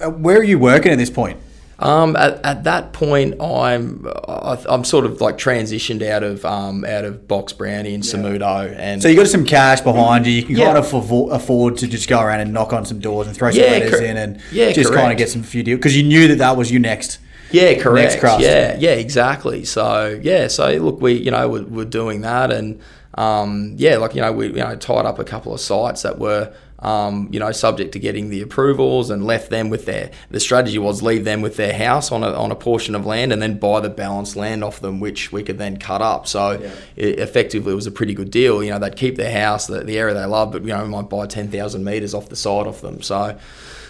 [0.00, 1.38] uh, where are you working at this point?
[1.78, 6.84] Um, at, at that point, I'm I, I'm sort of like transitioned out of um,
[6.86, 10.32] out of Box Brownie and Sommuto, and So you got some cash behind you.
[10.32, 10.64] You can Yeah.
[10.72, 13.50] kind of afford, afford to just go around and knock on some doors and throw
[13.50, 15.94] some Yeah, letters cor- in and yeah, just kind of get some few deals because
[15.94, 17.18] you knew that that was you next.
[17.50, 19.64] yeah, correct, next yeah, yeah, exactly.
[19.66, 22.80] So yeah, so look, we you know we're, we're doing that, and
[23.16, 26.18] um, yeah, like you know we you know tied up a couple of sites that
[26.18, 26.54] were.
[26.78, 30.10] Um, you know, subject to getting the approvals, and left them with their.
[30.30, 33.32] The strategy was leave them with their house on a, on a portion of land,
[33.32, 36.26] and then buy the balanced land off them, which we could then cut up.
[36.26, 36.50] So,
[36.94, 38.62] it, effectively, it was a pretty good deal.
[38.62, 40.88] You know, they'd keep their house, the, the area they love, but you know, we
[40.90, 43.00] might buy ten thousand meters off the side of them.
[43.00, 43.38] So,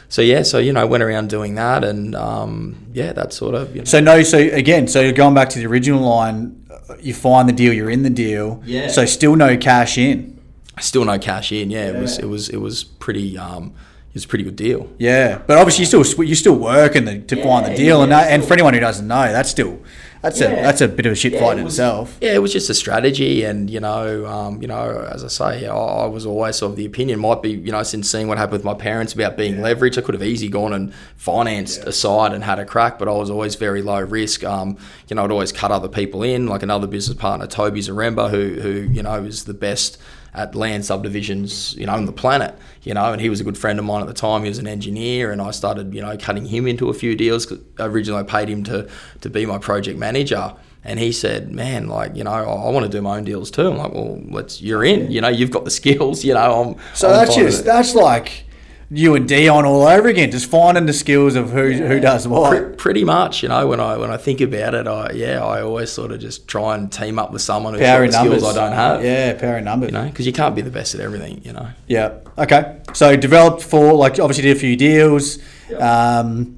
[0.09, 3.74] so yeah, so you know, went around doing that, and um, yeah, that sort of.
[3.74, 6.64] You know, So no, so again, so you're going back to the original line.
[6.70, 8.62] uh, You find the deal, you're in the deal.
[8.64, 8.87] Yeah.
[8.87, 10.36] So still no cash in.
[10.81, 11.70] Still no cash in.
[11.70, 13.74] Yeah, it was it was it was pretty um,
[14.11, 14.89] it was a pretty good deal.
[14.99, 18.31] Yeah, but obviously you still you still working the, to find the deal, and that,
[18.31, 19.79] and for anyone who doesn't know, that's still
[20.22, 22.18] that's a that's a bit of a shit fight in it was- itself.
[22.20, 25.66] Yeah, it was just a strategy, and you know, um, you know, as I say,
[25.66, 28.55] I, I was always of the opinion might be, you know, since seeing what happened
[28.55, 32.33] with my parents about being leveraged, I could have easily gone and financed a side
[32.33, 34.43] and had a crack, but I was always very low risk.
[34.43, 38.31] Um, you know, I'd always cut other people in, like another business partner, Toby Zaremba,
[38.31, 39.99] who who you know is the best
[40.37, 43.57] at land subdivisions, you know, on the planet, you know, and he was a good
[43.59, 44.43] friend of mine at the time.
[44.43, 47.47] He was an engineer, and I started, you know, cutting him into a few deals.
[47.47, 48.87] 'cause Originally, I paid him to
[49.22, 50.53] to be my project manager,
[50.84, 53.51] and he said, "Man, like, you know, I, I want to do my own deals
[53.51, 54.61] too." I'm like, "Well, let's.
[54.61, 55.11] You're in.
[55.11, 56.24] You know, you've got the skills.
[56.24, 58.45] You know, I'm." So I'm that's just it." that's like
[58.91, 62.51] you and Dion all over again, just finding the skills of who who does what.
[62.51, 65.62] Pre- pretty much, you know, when I when I think about it, I yeah, I
[65.62, 68.45] always sort of just try and team up with someone who's got skills numbers.
[68.45, 69.05] I don't have.
[69.05, 69.89] Yeah, power in numbers.
[69.91, 71.41] You know, because you can't be the best at everything.
[71.45, 71.68] You know.
[71.89, 72.18] Yeah.
[72.39, 72.78] Okay.
[72.93, 75.39] So developed for like obviously did a few deals.
[75.78, 76.57] Um, you-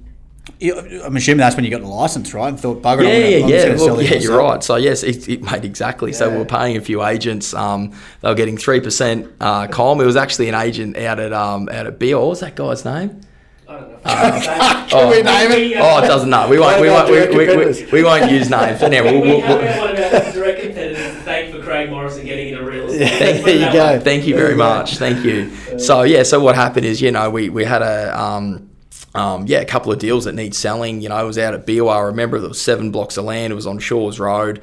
[0.61, 2.49] I'm assuming that's when you got the license, right?
[2.49, 3.07] And thought, bugger, it,
[3.41, 3.67] Yeah, I'm yeah, yeah.
[3.67, 4.63] gonna sell yeah, you're right.
[4.63, 6.13] So yes, it, it made exactly.
[6.13, 7.55] So we were paying a few agents.
[7.55, 7.93] Um,
[8.23, 10.01] they were getting three percent uh, com.
[10.01, 12.21] It was actually an agent out at um out at Beale.
[12.21, 13.21] What was that guy's name?
[13.69, 13.99] I don't know.
[14.89, 15.77] Can we name it?
[15.79, 16.49] Oh, it doesn't know.
[16.49, 16.81] We won't.
[16.81, 17.31] We What won't.
[17.31, 18.81] We, we, we, we won't use names.
[18.81, 21.91] But anyway, we'll, we we'll, we'll, one of our direct competitors to thank for Craig
[21.91, 23.01] Morrison getting into real estate.
[23.01, 23.93] Yeah, there you go.
[23.93, 24.01] way.
[24.01, 24.97] Thank you very much.
[24.97, 25.79] Thank you.
[25.79, 28.71] So yeah, so what happened is, you know, we, we had a um,
[29.15, 31.01] um, yeah, a couple of deals that need selling.
[31.01, 31.97] You know, I was out at Beerwah.
[31.97, 33.53] I remember there was seven blocks of land.
[33.53, 34.61] It was on Shores Road.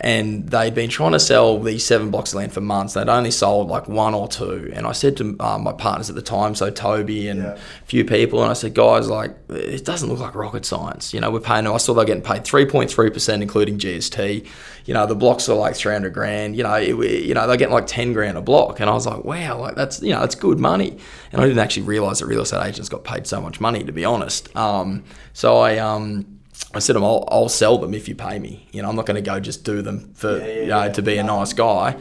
[0.00, 2.94] And they'd been trying to sell these seven blocks of land for months.
[2.94, 4.70] They'd only sold like one or two.
[4.74, 8.04] And I said to um, my partners at the time, so Toby and a few
[8.04, 11.14] people, and I said, guys, like, it doesn't look like rocket science.
[11.14, 14.46] You know, we're paying, I saw they're getting paid 3.3%, including GST.
[14.86, 16.56] You know, the blocks are like 300 grand.
[16.56, 18.80] You know, it, you know, they're getting like 10 grand a block.
[18.80, 20.98] And I was like, wow, like that's, you know, that's good money.
[21.32, 23.92] And I didn't actually realize that real estate agents got paid so much money, to
[23.92, 24.54] be honest.
[24.56, 26.33] Um, so I, um,
[26.72, 28.66] I said I'll, I'll sell them if you pay me.
[28.72, 31.16] You know, I'm not going to go just do them for, you know, to be
[31.18, 31.96] a nice guy.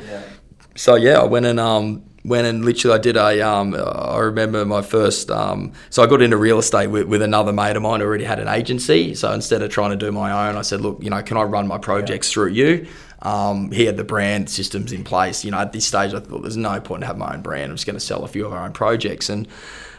[0.76, 3.42] So yeah, I went and um, went and literally I did a.
[3.42, 5.30] Um, I remember my first.
[5.30, 8.24] Um, so I got into real estate with, with another mate of mine who already
[8.24, 9.14] had an agency.
[9.14, 11.44] So instead of trying to do my own, I said, look, you know, can I
[11.44, 12.88] run my projects through you?
[13.22, 15.46] Um, he had the brand systems in place.
[15.46, 17.72] You know, at this stage, I thought there's no point in having my own brand.
[17.72, 19.48] I'm just going to sell a few of our own projects and.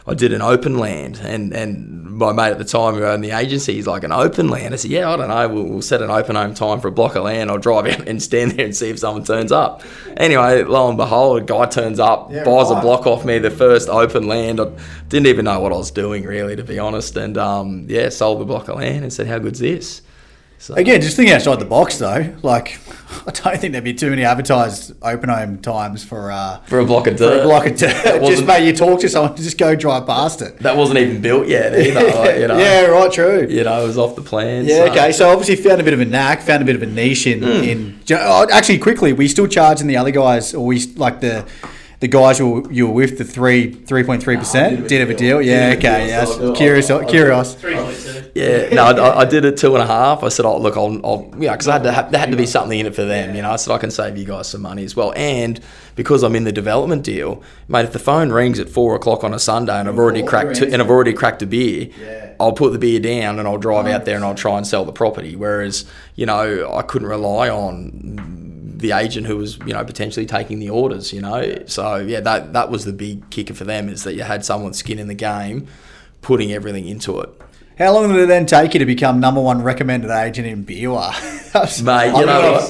[0.07, 3.31] I did an open land, and, and my mate at the time who owned the
[3.31, 4.73] agency, he's like, an open land?
[4.73, 5.49] I said, yeah, I don't know.
[5.49, 7.49] We'll, we'll set an open home time for a block of land.
[7.49, 9.83] I'll drive out and stand there and see if someone turns up.
[10.17, 13.89] Anyway, lo and behold, a guy turns up, buys a block off me, the first
[13.89, 14.59] open land.
[14.59, 14.71] I
[15.09, 17.17] didn't even know what I was doing, really, to be honest.
[17.17, 20.01] And um, yeah, sold the block of land and said, how good's this?
[20.57, 22.33] So, Again, just thinking outside the box though.
[22.41, 22.79] Like,
[23.27, 26.85] I don't think there'd be too many advertised open home times for uh, for a
[26.85, 27.41] block of for dirt.
[27.41, 28.21] a block of dirt.
[28.25, 30.57] just mate, you talk to someone, just go drive past it.
[30.59, 32.01] that wasn't even built yet either.
[32.01, 33.45] like, you know, yeah, right, true.
[33.47, 34.65] You know, it was off the plan.
[34.65, 35.11] Yeah, so- okay.
[35.11, 37.39] So obviously found a bit of a knack, found a bit of a niche in.
[37.43, 37.45] Hmm.
[37.63, 40.79] in do you know- oh, actually, quickly, we still charging the other guys, or we
[40.95, 41.45] like the
[41.99, 44.83] the guys you were, you were with the three three point three percent.
[44.83, 45.73] Ah, did have a deal, yeah.
[45.77, 46.25] Okay, yeah.
[46.25, 47.55] that's Curious, curious.
[47.55, 48.31] Three point two.
[48.35, 50.23] Yeah, no, I, I did it two and a half.
[50.23, 52.31] I said, "Oh, look, I'll, I'll you know, because I had to have, there had
[52.31, 54.25] to be something in it for them, you know." I said, "I can save you
[54.25, 55.59] guys some money as well." And
[55.95, 59.33] because I'm in the development deal, mate, if the phone rings at four o'clock on
[59.33, 61.89] a Sunday and I've already cracked two, and I've already cracked a beer,
[62.37, 64.83] I'll put the beer down and I'll drive out there and I'll try and sell
[64.83, 65.37] the property.
[65.37, 65.85] Whereas,
[66.15, 68.34] you know, I couldn't rely on
[68.85, 71.11] the agent who was you know potentially taking the orders.
[71.11, 74.23] You know, so yeah, that that was the big kicker for them is that you
[74.23, 75.67] had someone skin in the game,
[76.21, 77.29] putting everything into it.
[77.77, 81.11] How long did it then take you to become number one recommended agent in Beerwah?
[81.83, 82.63] Mate, you know what?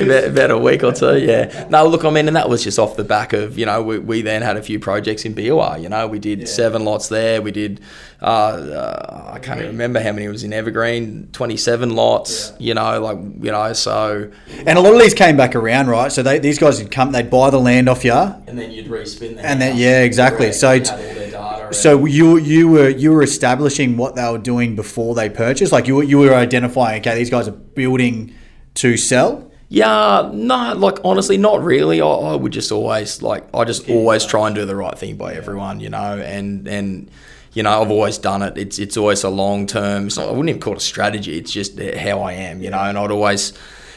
[0.00, 1.66] About, about a week or two, yeah.
[1.70, 3.98] No, look, I mean, and that was just off the back of, you know, we,
[3.98, 5.82] we then had a few projects in Beerwah.
[5.82, 7.40] you know, we did seven lots there.
[7.40, 7.80] We did,
[8.20, 13.00] uh, uh, I can't even remember how many was in Evergreen, 27 lots, you know,
[13.00, 14.30] like, you know, so.
[14.66, 16.12] And a lot of these came back around, right?
[16.12, 18.12] So they, these guys would come, they'd buy the land off you.
[18.12, 20.52] And then you'd respin the And then- yeah, exactly.
[20.52, 20.86] Correct.
[20.88, 21.29] So
[21.72, 24.14] You it's- had all their data and- So you you were you were establishing what
[24.16, 25.72] they were doing before they purchased.
[25.72, 28.32] Like you were, you were identifying, okay, these guys are building
[28.74, 29.46] to sell.
[29.72, 32.00] Yeah, no, like honestly, not really.
[32.00, 35.16] I, I would just always like I just always try and do the right thing
[35.16, 37.08] by everyone, you know, and and
[37.52, 38.58] you know I've always done it.
[38.58, 40.08] It's it's always a long term.
[40.18, 41.38] I wouldn't even call it a strategy.
[41.38, 42.80] It's just how I am, you know.
[42.80, 43.52] And I'd always,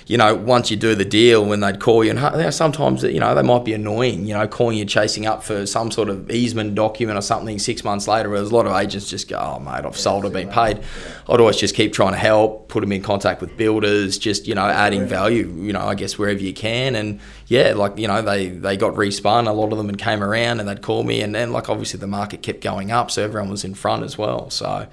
[0.07, 3.03] you know, once you do the deal, when they'd call you, and you know, sometimes
[3.03, 6.09] you know they might be annoying, you know, calling you chasing up for some sort
[6.09, 7.59] of easement document or something.
[7.59, 10.25] Six months later, where there's a lot of agents just go, "Oh mate, I've sold,
[10.25, 10.81] I've been paid."
[11.29, 14.55] I'd always just keep trying to help, put them in contact with builders, just you
[14.55, 16.95] know, adding value, you know, I guess wherever you can.
[16.95, 19.47] And yeah, like you know, they they got respun.
[19.47, 21.99] A lot of them and came around and they'd call me, and then like obviously
[21.99, 24.49] the market kept going up, so everyone was in front as well.
[24.49, 24.87] So,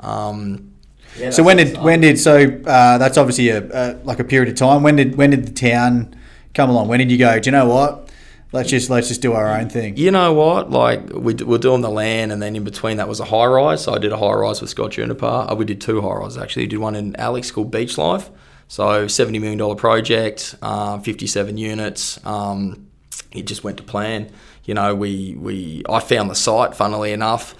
[0.00, 0.73] um,
[1.18, 2.36] yeah, So when did when did so
[2.66, 4.82] uh, that's obviously a, a like a period of time.
[4.82, 6.14] When did when did the town
[6.54, 6.88] come along?
[6.88, 7.38] When did you go?
[7.38, 8.10] Do you know what?
[8.52, 9.96] Let's just let's just do our own thing.
[9.96, 10.70] You know what?
[10.70, 13.46] Like we d- we're doing the land, and then in between that was a high
[13.46, 13.82] rise.
[13.82, 15.26] So I did a high rise with Scott Juniper.
[15.26, 16.62] Uh, we did two high rises actually.
[16.64, 18.30] We did one in Alex called Beach Life.
[18.68, 22.24] So seventy million dollar project, uh, fifty seven units.
[22.24, 22.86] Um,
[23.32, 24.30] it just went to plan.
[24.64, 27.54] You know, we we I found the site, funnily enough,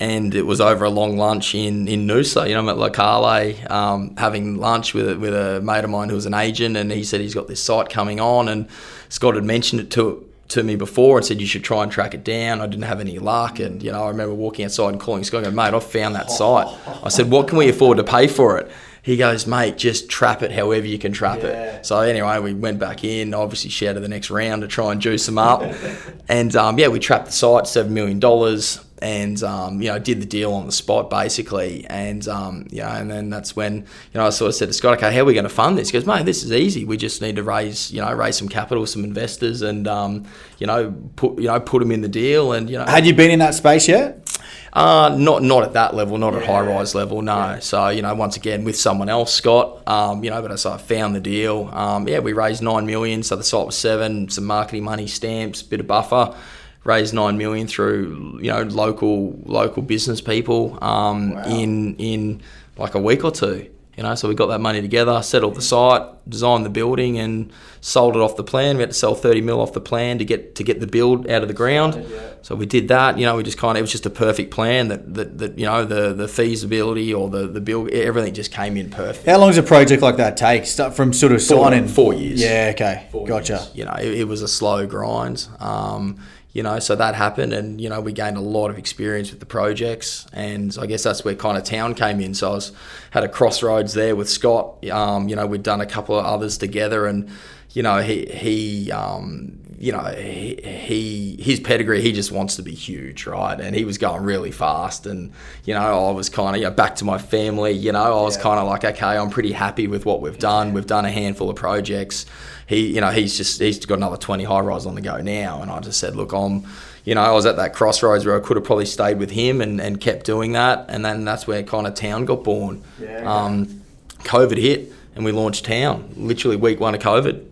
[0.00, 2.48] and it was over a long lunch in in Noosa.
[2.48, 6.08] You know, I'm at Locale um, having lunch with a, with a mate of mine
[6.08, 8.68] who was an agent, and he said he's got this site coming on, and
[9.08, 12.14] Scott had mentioned it to to me before and said you should try and track
[12.14, 12.60] it down.
[12.60, 15.44] I didn't have any luck, and you know, I remember walking outside and calling Scott,
[15.44, 16.66] and going, mate, I found that site.
[17.02, 18.70] I said, what can we afford to pay for it?
[19.02, 21.86] He goes, mate, just trap it however you can trap it.
[21.86, 25.26] So anyway, we went back in, obviously shouted the next round to try and juice
[25.26, 25.62] them up,
[26.28, 30.20] and um, yeah, we trapped the site, seven million dollars, and um, you know did
[30.20, 33.84] the deal on the spot basically, and um, you know, and then that's when you
[34.14, 35.88] know I sort of said to Scott, okay, how are we going to fund this?
[35.88, 36.84] He goes, mate, this is easy.
[36.84, 40.26] We just need to raise you know raise some capital, some investors, and um,
[40.58, 43.14] you know put you know put them in the deal, and you know Had you
[43.14, 44.28] been in that space yet?
[44.72, 47.58] uh, not not at that level, not at high rise level, no.
[47.60, 49.86] So you know, once again with someone else, Scott.
[49.88, 51.70] Um, you know, but so I found the deal.
[51.72, 54.28] Um, yeah, we raised nine million, so the site was seven.
[54.28, 56.36] Some marketing money, stamps, bit of buffer.
[56.84, 62.40] Raised nine million through you know local local business people um, in in
[62.78, 63.68] like a week or two.
[63.96, 67.52] You know, so we got that money together, settled the site, designed the building, and
[67.80, 68.76] sold it off the plan.
[68.76, 71.28] We had to sell thirty mil off the plan to get to get the build
[71.28, 72.06] out of the ground.
[72.42, 73.18] So we did that.
[73.18, 75.58] You know, we just kind of it was just a perfect plan that, that, that
[75.58, 79.26] you know the the feasibility or the the build everything just came in perfect.
[79.26, 80.64] How long does a project like that take?
[80.66, 82.40] Start from sort of Four- signing four years.
[82.40, 83.54] Yeah, okay, Four gotcha.
[83.54, 83.70] years.
[83.74, 85.48] You know, it, it was a slow grind.
[85.58, 86.20] Um,
[86.52, 89.40] you know, so that happened, and you know, we gained a lot of experience with
[89.40, 92.34] the projects, and I guess that's where kind of town came in.
[92.34, 92.72] So I was
[93.10, 94.84] had a crossroads there with Scott.
[94.90, 97.30] Um, you know, we'd done a couple of others together, and
[97.72, 98.90] you know, he he.
[98.90, 103.60] Um, you know, he, he his pedigree, he just wants to be huge, right?
[103.60, 105.32] And he was going really fast, and
[105.64, 107.72] you know, I was kind of you know, back to my family.
[107.72, 110.72] You know, I was kind of like, okay, I'm pretty happy with what we've done.
[110.72, 112.26] We've done a handful of projects.
[112.66, 115.62] He, you know, he's just he's got another 20 high rise on the go now,
[115.62, 116.66] and I just said, look, I'm,
[117.04, 119.60] you know, I was at that crossroads where I could have probably stayed with him
[119.60, 122.82] and, and kept doing that, and then that's where kind of town got born.
[123.24, 123.82] Um,
[124.24, 127.44] COVID hit, and we launched town literally week one of COVID.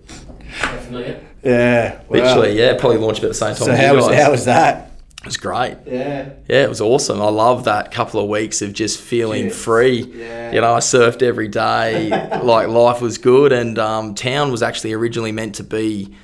[0.56, 1.20] Familiar?
[1.42, 2.04] Yeah, wow.
[2.10, 3.64] Literally, yeah, probably launched about the same time.
[3.66, 4.90] So how was how was that?
[5.20, 5.76] It was great.
[5.86, 6.30] Yeah.
[6.48, 7.20] Yeah, it was awesome.
[7.20, 9.56] I love that couple of weeks of just feeling Yes.
[9.64, 10.02] free.
[10.14, 10.52] Yeah.
[10.52, 12.10] You know, I surfed every day.
[12.42, 16.14] like life was good, and um, town was actually originally meant to be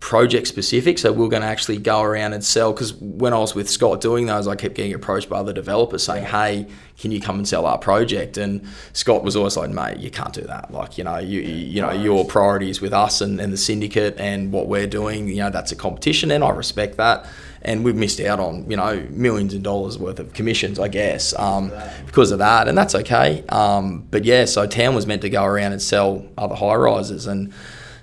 [0.00, 0.96] project specific.
[0.98, 2.72] So we're going to actually go around and sell.
[2.72, 6.04] Because when I was with Scott doing those, I kept getting approached by other developers
[6.04, 6.66] saying, "Hey,
[6.98, 10.32] can you come and sell our project?" And Scott was always like, "Mate, you can't
[10.32, 10.72] do that.
[10.72, 14.52] Like, you know, you you know, your priorities with us and, and the syndicate and
[14.52, 15.28] what we're doing.
[15.28, 17.26] You know, that's a competition, and I respect that."
[17.60, 21.34] And we've missed out on you know millions of dollars worth of commissions, I guess,
[21.36, 21.72] um,
[22.06, 23.44] because of that, and that's okay.
[23.48, 27.26] Um, but yeah, so town was meant to go around and sell other high rises,
[27.26, 27.52] and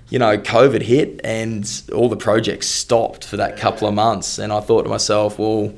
[0.08, 4.38] you know, COVID hit and all the projects stopped for that couple of months.
[4.38, 5.72] And I thought to myself, well,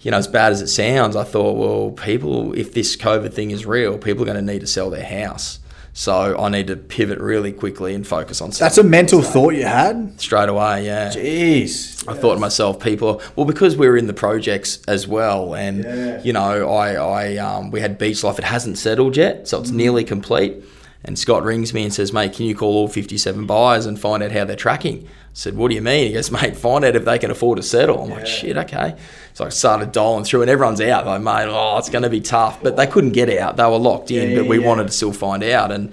[0.00, 3.50] you know, as bad as it sounds, I thought, well, people, if this COVID thing
[3.50, 5.58] is real, people are going to need to sell their house.
[5.96, 9.62] So I need to pivot really quickly and focus on That's a mental thought you
[9.64, 10.20] had.
[10.20, 10.84] straight away.
[10.86, 11.10] Yeah.
[11.10, 12.02] Jeez.
[12.08, 15.84] I thought to myself, people, well, because we were in the projects as well, and
[15.84, 16.20] Yeah.
[16.24, 18.38] you know, I, I, um, we had beach life.
[18.40, 19.74] It hasn't settled yet, so it's Mm.
[19.76, 20.54] nearly complete.
[21.04, 24.22] And Scott rings me and says, "Mate, can you call all 57 buyers and find
[24.22, 26.96] out how they're tracking?" I said, "What do you mean?" He goes, "Mate, find out
[26.96, 28.94] if they can afford to settle." I'm like, "Shit, okay."
[29.34, 31.06] So I started dialing through, and everyone's out.
[31.06, 32.62] Like, mate, oh, it's going to be tough.
[32.62, 34.30] But they couldn't get out; they were locked in.
[34.30, 34.66] Yeah, but we yeah.
[34.66, 35.92] wanted to still find out, and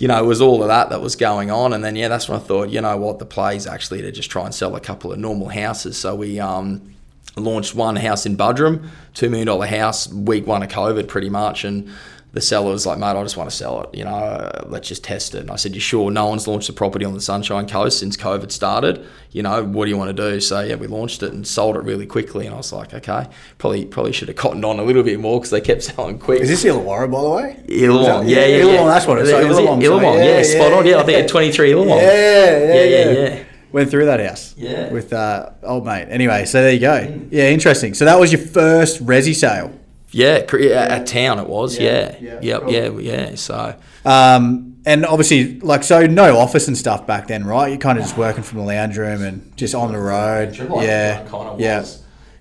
[0.00, 1.74] you know, it was all of that that was going on.
[1.74, 4.30] And then, yeah, that's when I thought, you know what, the play's actually to just
[4.30, 5.98] try and sell a couple of normal houses.
[5.98, 6.94] So we um,
[7.36, 11.64] launched one house in Buderim, $2 million house, week one of COVID pretty much.
[11.64, 11.90] And
[12.32, 13.96] the seller was like, mate, I just want to sell it.
[13.96, 15.40] You know, let's just test it.
[15.40, 16.10] And I said, you sure?
[16.10, 19.04] No one's launched a property on the Sunshine Coast since COVID started.
[19.32, 20.40] You know, what do you want to do?
[20.40, 22.46] So yeah, we launched it and sold it really quickly.
[22.46, 23.26] And I was like, okay,
[23.58, 26.40] probably probably should have cottoned on a little bit more because they kept selling quick.
[26.40, 27.64] Is this Illawarra, by the way?
[27.68, 28.64] Illawong, yeah, yeah, yeah.
[28.64, 29.30] Illawong, that's what it is.
[29.30, 30.26] It was it, Illawong, Illawong, sorry.
[30.26, 30.86] yeah, spot on.
[30.86, 31.88] Yeah, I think at 23 Illawong.
[31.88, 33.44] Yeah, yeah, Yeah, yeah, yeah, yeah.
[33.72, 34.54] Went through that house.
[34.56, 34.90] Yeah.
[34.92, 36.06] With uh, old mate.
[36.10, 37.22] Anyway, so there you go.
[37.30, 37.94] Yeah, interesting.
[37.94, 39.72] So that was your first resi sale.
[40.12, 41.78] Yeah, yeah, at town it was.
[41.78, 43.00] Yeah, Yeah, yeah, yeah, cool.
[43.00, 43.34] yeah, yeah.
[43.36, 47.68] So Um, and obviously, like, so no office and stuff back then, right?
[47.68, 50.56] You're kind of just working from the lounge room and just on the road.
[50.56, 51.22] Yeah,
[51.58, 51.84] yeah.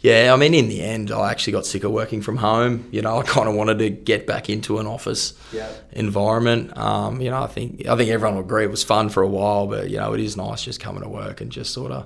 [0.01, 2.88] Yeah, I mean, in the end, I actually got sick of working from home.
[2.89, 5.67] You know, I kind of wanted to get back into an office Yeah.
[5.91, 6.76] environment.
[6.78, 9.28] Um, you know, I think I think everyone will agree it was fun for a
[9.28, 12.05] while, but you know, it is nice just coming to work and just sort of,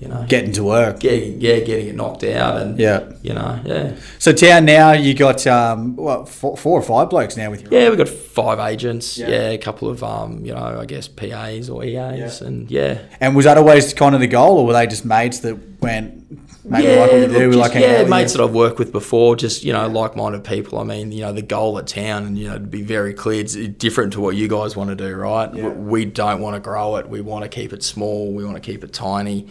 [0.00, 1.00] you know, Getting to work.
[1.00, 3.10] getting yeah, getting it knocked out and Yeah.
[3.22, 3.96] you know, yeah.
[4.20, 7.68] So town now, you got um, what four, four or five blokes now with you.
[7.72, 9.18] Yeah, we've got five agents.
[9.18, 9.28] Yeah.
[9.28, 9.48] Yeah.
[9.50, 12.46] a couple of um, you know, I guess PAs or EAs, Yeah.
[12.46, 15.40] and yeah, And was that always kind of the goal, or were they just mates
[15.40, 16.30] that went,
[16.64, 19.64] mate, we like look, do, just- like yeah, mates that I've worked with before, just
[19.64, 20.78] you know, like-minded people.
[20.78, 23.40] I mean, you know, the goal at town, and you know, to be very clear,
[23.40, 25.52] it's different to what you guys want to do, right?
[25.52, 25.68] Yeah.
[25.70, 27.08] We don't want to grow it.
[27.08, 28.32] We want to keep it small.
[28.32, 29.48] We want to keep it tiny.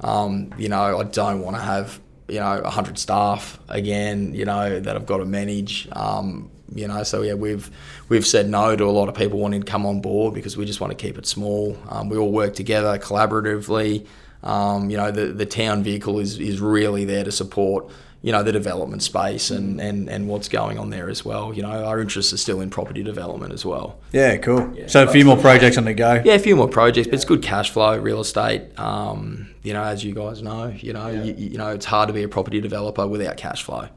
[0.00, 4.34] Um, you know, I don't want to have you know hundred staff again.
[4.34, 5.88] You know that I've got to manage.
[5.92, 7.70] Um, you know, so yeah, we've
[8.08, 10.64] we've said no to a lot of people wanting to come on board because we
[10.64, 11.76] just want to keep it small.
[11.88, 14.06] Um, we all work together collaboratively.
[14.42, 17.90] Um, you know, the the town vehicle is is really there to support
[18.22, 21.54] you know the development space and, and, and what's going on there as well.
[21.54, 23.98] You know, our interest is still in property development as well.
[24.12, 24.74] Yeah, cool.
[24.88, 26.20] so a few more projects on the go.
[26.24, 28.78] Yeah, a few more projects, but it's good cash flow, real estate.
[28.78, 32.12] Um, you know, as you guys know, you know, you, you know, it's hard to
[32.12, 33.88] be a property developer without cash flow.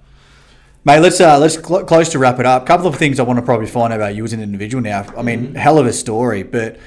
[0.86, 2.64] Mate, let's uh, let's cl- close to wrap it up.
[2.64, 4.82] A couple of things I want to probably find out about you as an individual
[4.82, 5.06] now.
[5.18, 6.78] I mean, hell of a story, but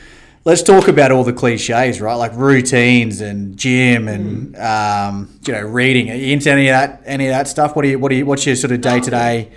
[0.47, 2.15] let's talk about all the cliches, right?
[2.15, 6.11] Like routines and gym and um, you know reading.
[6.11, 7.03] Are you into any of that?
[7.05, 7.77] Any of that stuff?
[7.77, 9.53] What do you what do you what's your sort of day to day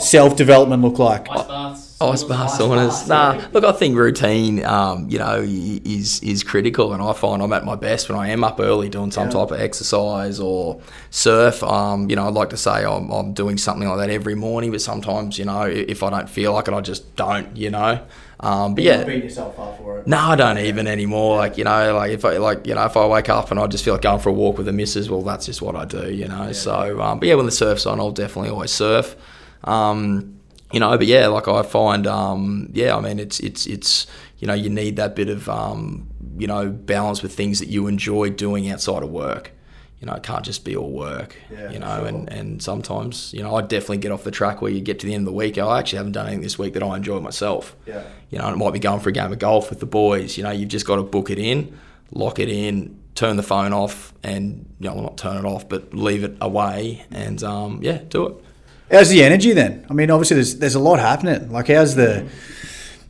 [0.00, 1.28] self development look like?
[1.30, 1.81] Ice baths.
[2.10, 3.08] Ice bath saunas.
[3.08, 7.52] Nah, look, I think routine, um, you know, is is critical, and I find I'm
[7.52, 10.80] at my best when I am up early doing some type of exercise or
[11.10, 11.62] surf.
[11.62, 14.70] Um, you know, I'd like to say I'm, I'm doing something like that every morning,
[14.70, 17.56] but sometimes, you know, if I don't feel like it, I just don't.
[17.56, 18.00] You know,
[18.42, 19.06] um, but yeah.
[19.06, 20.06] yourself up for it.
[20.06, 21.36] No, I don't even anymore.
[21.36, 23.66] Like you know, like if I like you know if I wake up and I
[23.68, 25.84] just feel like going for a walk with the missus, well, that's just what I
[25.84, 26.12] do.
[26.12, 26.50] You know.
[26.52, 29.14] So, um, but yeah, when the surf's on, I'll definitely always surf.
[29.64, 30.40] Um,
[30.72, 34.06] you know, but yeah, like I find, um, yeah, I mean, it's it's it's
[34.38, 37.86] you know, you need that bit of um, you know balance with things that you
[37.86, 39.52] enjoy doing outside of work.
[40.00, 41.36] You know, it can't just be all work.
[41.48, 42.06] Yeah, you know, sure.
[42.06, 45.06] and, and sometimes, you know, I definitely get off the track where you get to
[45.06, 45.58] the end of the week.
[45.58, 47.76] I actually haven't done anything this week that I enjoy myself.
[47.86, 48.02] Yeah.
[48.30, 50.36] You know, it might be going for a game of golf with the boys.
[50.36, 51.78] You know, you've just got to book it in,
[52.10, 55.68] lock it in, turn the phone off, and you know, well, not turn it off,
[55.68, 58.44] but leave it away, and um, yeah, do it.
[58.92, 59.86] How's the energy then?
[59.88, 61.50] I mean, obviously there's there's a lot happening.
[61.50, 62.28] Like, how's the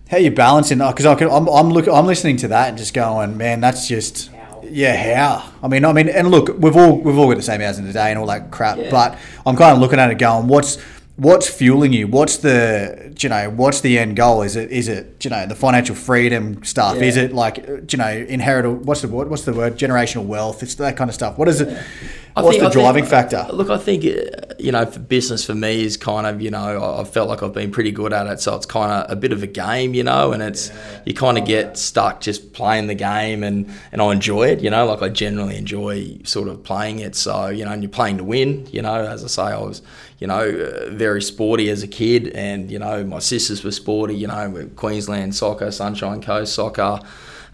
[0.08, 0.80] how are you balancing?
[0.80, 3.60] Oh, because I can, I'm I'm look I'm listening to that and just going, man,
[3.60, 4.30] that's just
[4.62, 5.52] yeah, how?
[5.60, 7.86] I mean, I mean, and look, we've all we've all got the same hours in
[7.86, 8.78] the day and all that crap.
[8.90, 10.80] But I'm kind of looking at it going, what's
[11.16, 12.06] what's fueling you?
[12.06, 14.42] What's the you know what's the end goal?
[14.42, 16.96] Is it is it you know the financial freedom stuff?
[16.96, 17.56] Is it like
[17.90, 18.76] you know inheritable?
[18.76, 19.28] What's the word?
[19.28, 19.78] What's the word?
[19.78, 20.62] Generational wealth.
[20.62, 21.38] It's that kind of stuff.
[21.38, 21.84] What is it?
[22.34, 23.46] What's think- the think- driving factor?
[23.52, 26.58] Look, I think uh, you know, for business for me is kind of you know,
[26.82, 29.16] I- I've felt like I've been pretty good at it, so it's kind of a
[29.16, 30.70] bit of a game, you know, and it's
[31.04, 34.70] you kind of get stuck just playing the game, and and I enjoy it, you
[34.70, 37.14] know, like I generally enjoy sort of playing it.
[37.14, 38.94] So you know, and you're playing to win, you know.
[39.04, 39.82] As I say, I was
[40.18, 44.14] you know uh, very sporty as a kid, and you know my sisters were sporty,
[44.14, 47.00] you know, Queensland soccer, Sunshine Coast soccer.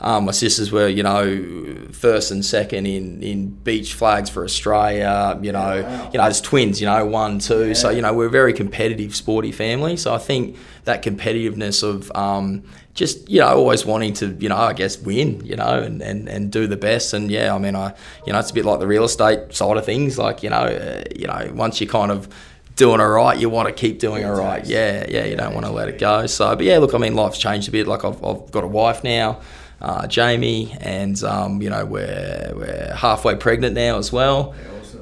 [0.01, 5.39] Um, my sisters were, you know, first and second in, in beach flags for Australia.
[5.43, 7.75] You know, you know, as twins, you know, one, two.
[7.75, 9.97] So you know, we're a very competitive, sporty family.
[9.97, 12.63] So I think that competitiveness of um,
[12.99, 16.29] just you know always wanting to you know I guess win you know and, and,
[16.29, 17.95] and do the best and yeah I mean I
[18.27, 20.57] you know it's a bit like the real estate side of things like you know
[20.57, 22.29] uh, you know once you kind of
[22.75, 25.65] doing all right you want to keep doing all right yeah yeah you don't want
[25.65, 28.05] to let it go so but yeah look I mean life's changed a bit like
[28.05, 29.41] I've, I've got a wife now
[29.81, 34.55] uh, Jamie and um, you know we're, we're halfway pregnant now as well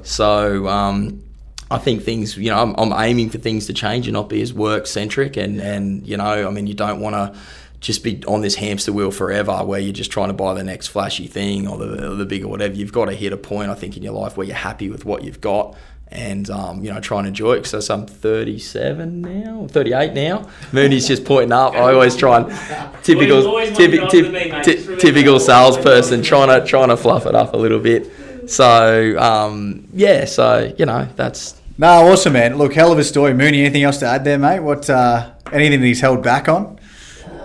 [0.03, 1.21] so um,
[1.69, 4.41] I think things, you know, I'm, I'm, aiming for things to change and not be
[4.41, 5.35] as work centric.
[5.35, 7.37] And, and, you know, I mean, you don't want to
[7.81, 10.87] just be on this hamster wheel forever where you're just trying to buy the next
[10.87, 12.73] flashy thing or the, the big or whatever.
[12.73, 15.03] You've got to hit a point, I think, in your life where you're happy with
[15.03, 15.75] what you've got
[16.11, 17.63] and, um, you know, try and enjoy it.
[17.63, 20.47] Because I'm 37 now, 38 now.
[20.71, 21.73] Mooney's just pointing up.
[21.73, 22.47] I always try and
[23.03, 24.51] typical, Always typi- wonder typ- after me, mate.
[24.51, 28.11] ty- Just remember typical salesperson trying to trying to fluff it up a little bit.
[28.49, 32.57] So um, yeah, so you know that's No, awesome, man.
[32.57, 33.33] Look, hell of a story.
[33.33, 34.61] Mooney, anything else to add there, mate?
[34.61, 36.79] What uh, anything that he's held back on?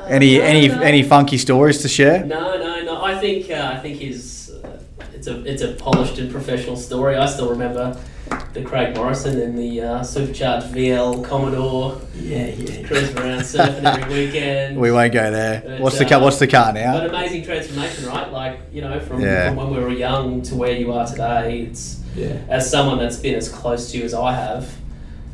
[0.06, 0.80] Any no, any no.
[0.80, 2.24] any funky stories to share?
[2.24, 3.02] No, no, no.
[3.02, 4.78] I think uh, I think his uh,
[5.12, 7.16] it's a it's a polished and professional story.
[7.16, 7.96] I still remember
[8.52, 12.86] the Craig Morrison and the uh, supercharged VL Commodore yeah yeah.
[12.86, 14.78] cruising around surfing every weekend.
[14.78, 15.62] We won't go there.
[15.64, 16.20] But, What's the uh, car?
[16.20, 17.06] What's the car But now?
[17.06, 18.30] amazing transformation, right?
[18.30, 19.48] Like you know, from, Yeah.
[19.48, 21.62] from when we were young to where you are today.
[21.62, 22.36] It's Yeah.
[22.48, 24.70] as someone that's been as close to you as I have.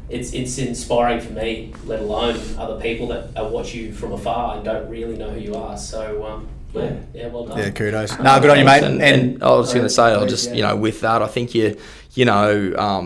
[0.09, 4.65] It's it's inspiring for me, let alone other people that watch you from afar and
[4.65, 5.77] don't really know who you are.
[5.77, 7.59] So um, yeah, yeah, well done.
[7.59, 8.19] Yeah, kudos.
[8.19, 8.83] No, good on you, mate.
[8.83, 11.55] And, and I was going to say, I'll just you know, with that, I think
[11.55, 11.77] you,
[12.19, 13.05] you know, um,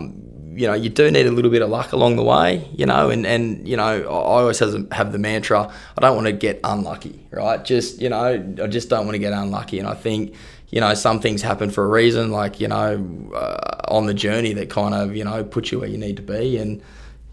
[0.55, 3.11] you know, you do need a little bit of luck along the way, you know,
[3.11, 7.27] and and you know, I always have the mantra, I don't want to get unlucky,
[7.29, 7.63] right?
[7.63, 8.23] Just you know,
[8.63, 10.35] I just don't want to get unlucky, and I think.
[10.71, 14.53] You know, some things happen for a reason, like, you know, uh, on the journey
[14.53, 16.57] that kind of, you know, put you where you need to be.
[16.57, 16.81] And,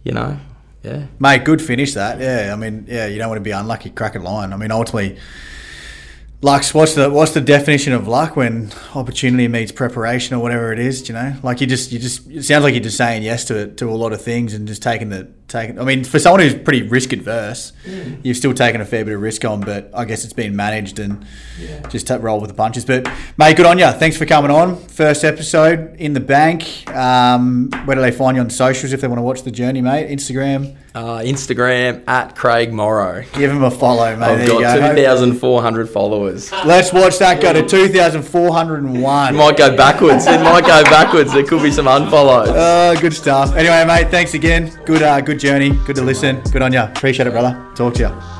[0.04, 0.38] you know,
[0.82, 1.06] yeah.
[1.18, 2.20] Mate, good finish that.
[2.20, 4.52] Yeah, I mean, yeah, you don't want to be unlucky, crack a line.
[4.52, 5.16] I mean, ultimately,
[6.42, 10.78] luck's what's the what's the definition of luck when opportunity meets preparation or whatever it
[10.78, 11.08] is?
[11.08, 13.68] You know, like you just you just it sounds like you're just saying yes to
[13.74, 15.78] to a lot of things and just taking the taking.
[15.78, 17.72] I mean, for someone who's pretty risk adverse,
[18.22, 20.98] you've still taken a fair bit of risk on, but I guess it's been managed
[20.98, 21.26] and
[21.90, 22.84] just ta roll with the punches.
[22.84, 23.90] But mate, good on you.
[23.90, 24.76] Thanks for coming on.
[24.76, 26.88] First episode in the bank.
[26.90, 29.82] Um, where do they find you on socials if they want to watch the journey,
[29.82, 30.08] mate?
[30.10, 30.76] Instagram.
[30.92, 33.24] Uh, Instagram at Craig Morrow.
[33.34, 34.26] Give him a follow, mate.
[34.26, 34.94] I've there got go.
[34.96, 36.50] 2,400 followers.
[36.64, 39.34] Let's watch that go to 2,401.
[39.34, 40.26] It might go backwards.
[40.26, 41.32] It might go backwards.
[41.32, 42.48] There could be some unfollows.
[42.48, 43.54] Uh, good stuff.
[43.54, 44.72] Anyway, mate, thanks again.
[44.84, 45.70] Good, uh, good journey.
[45.86, 46.40] Good to listen.
[46.52, 46.80] Good on you.
[46.80, 47.58] Appreciate it, brother.
[47.74, 48.39] Talk to you.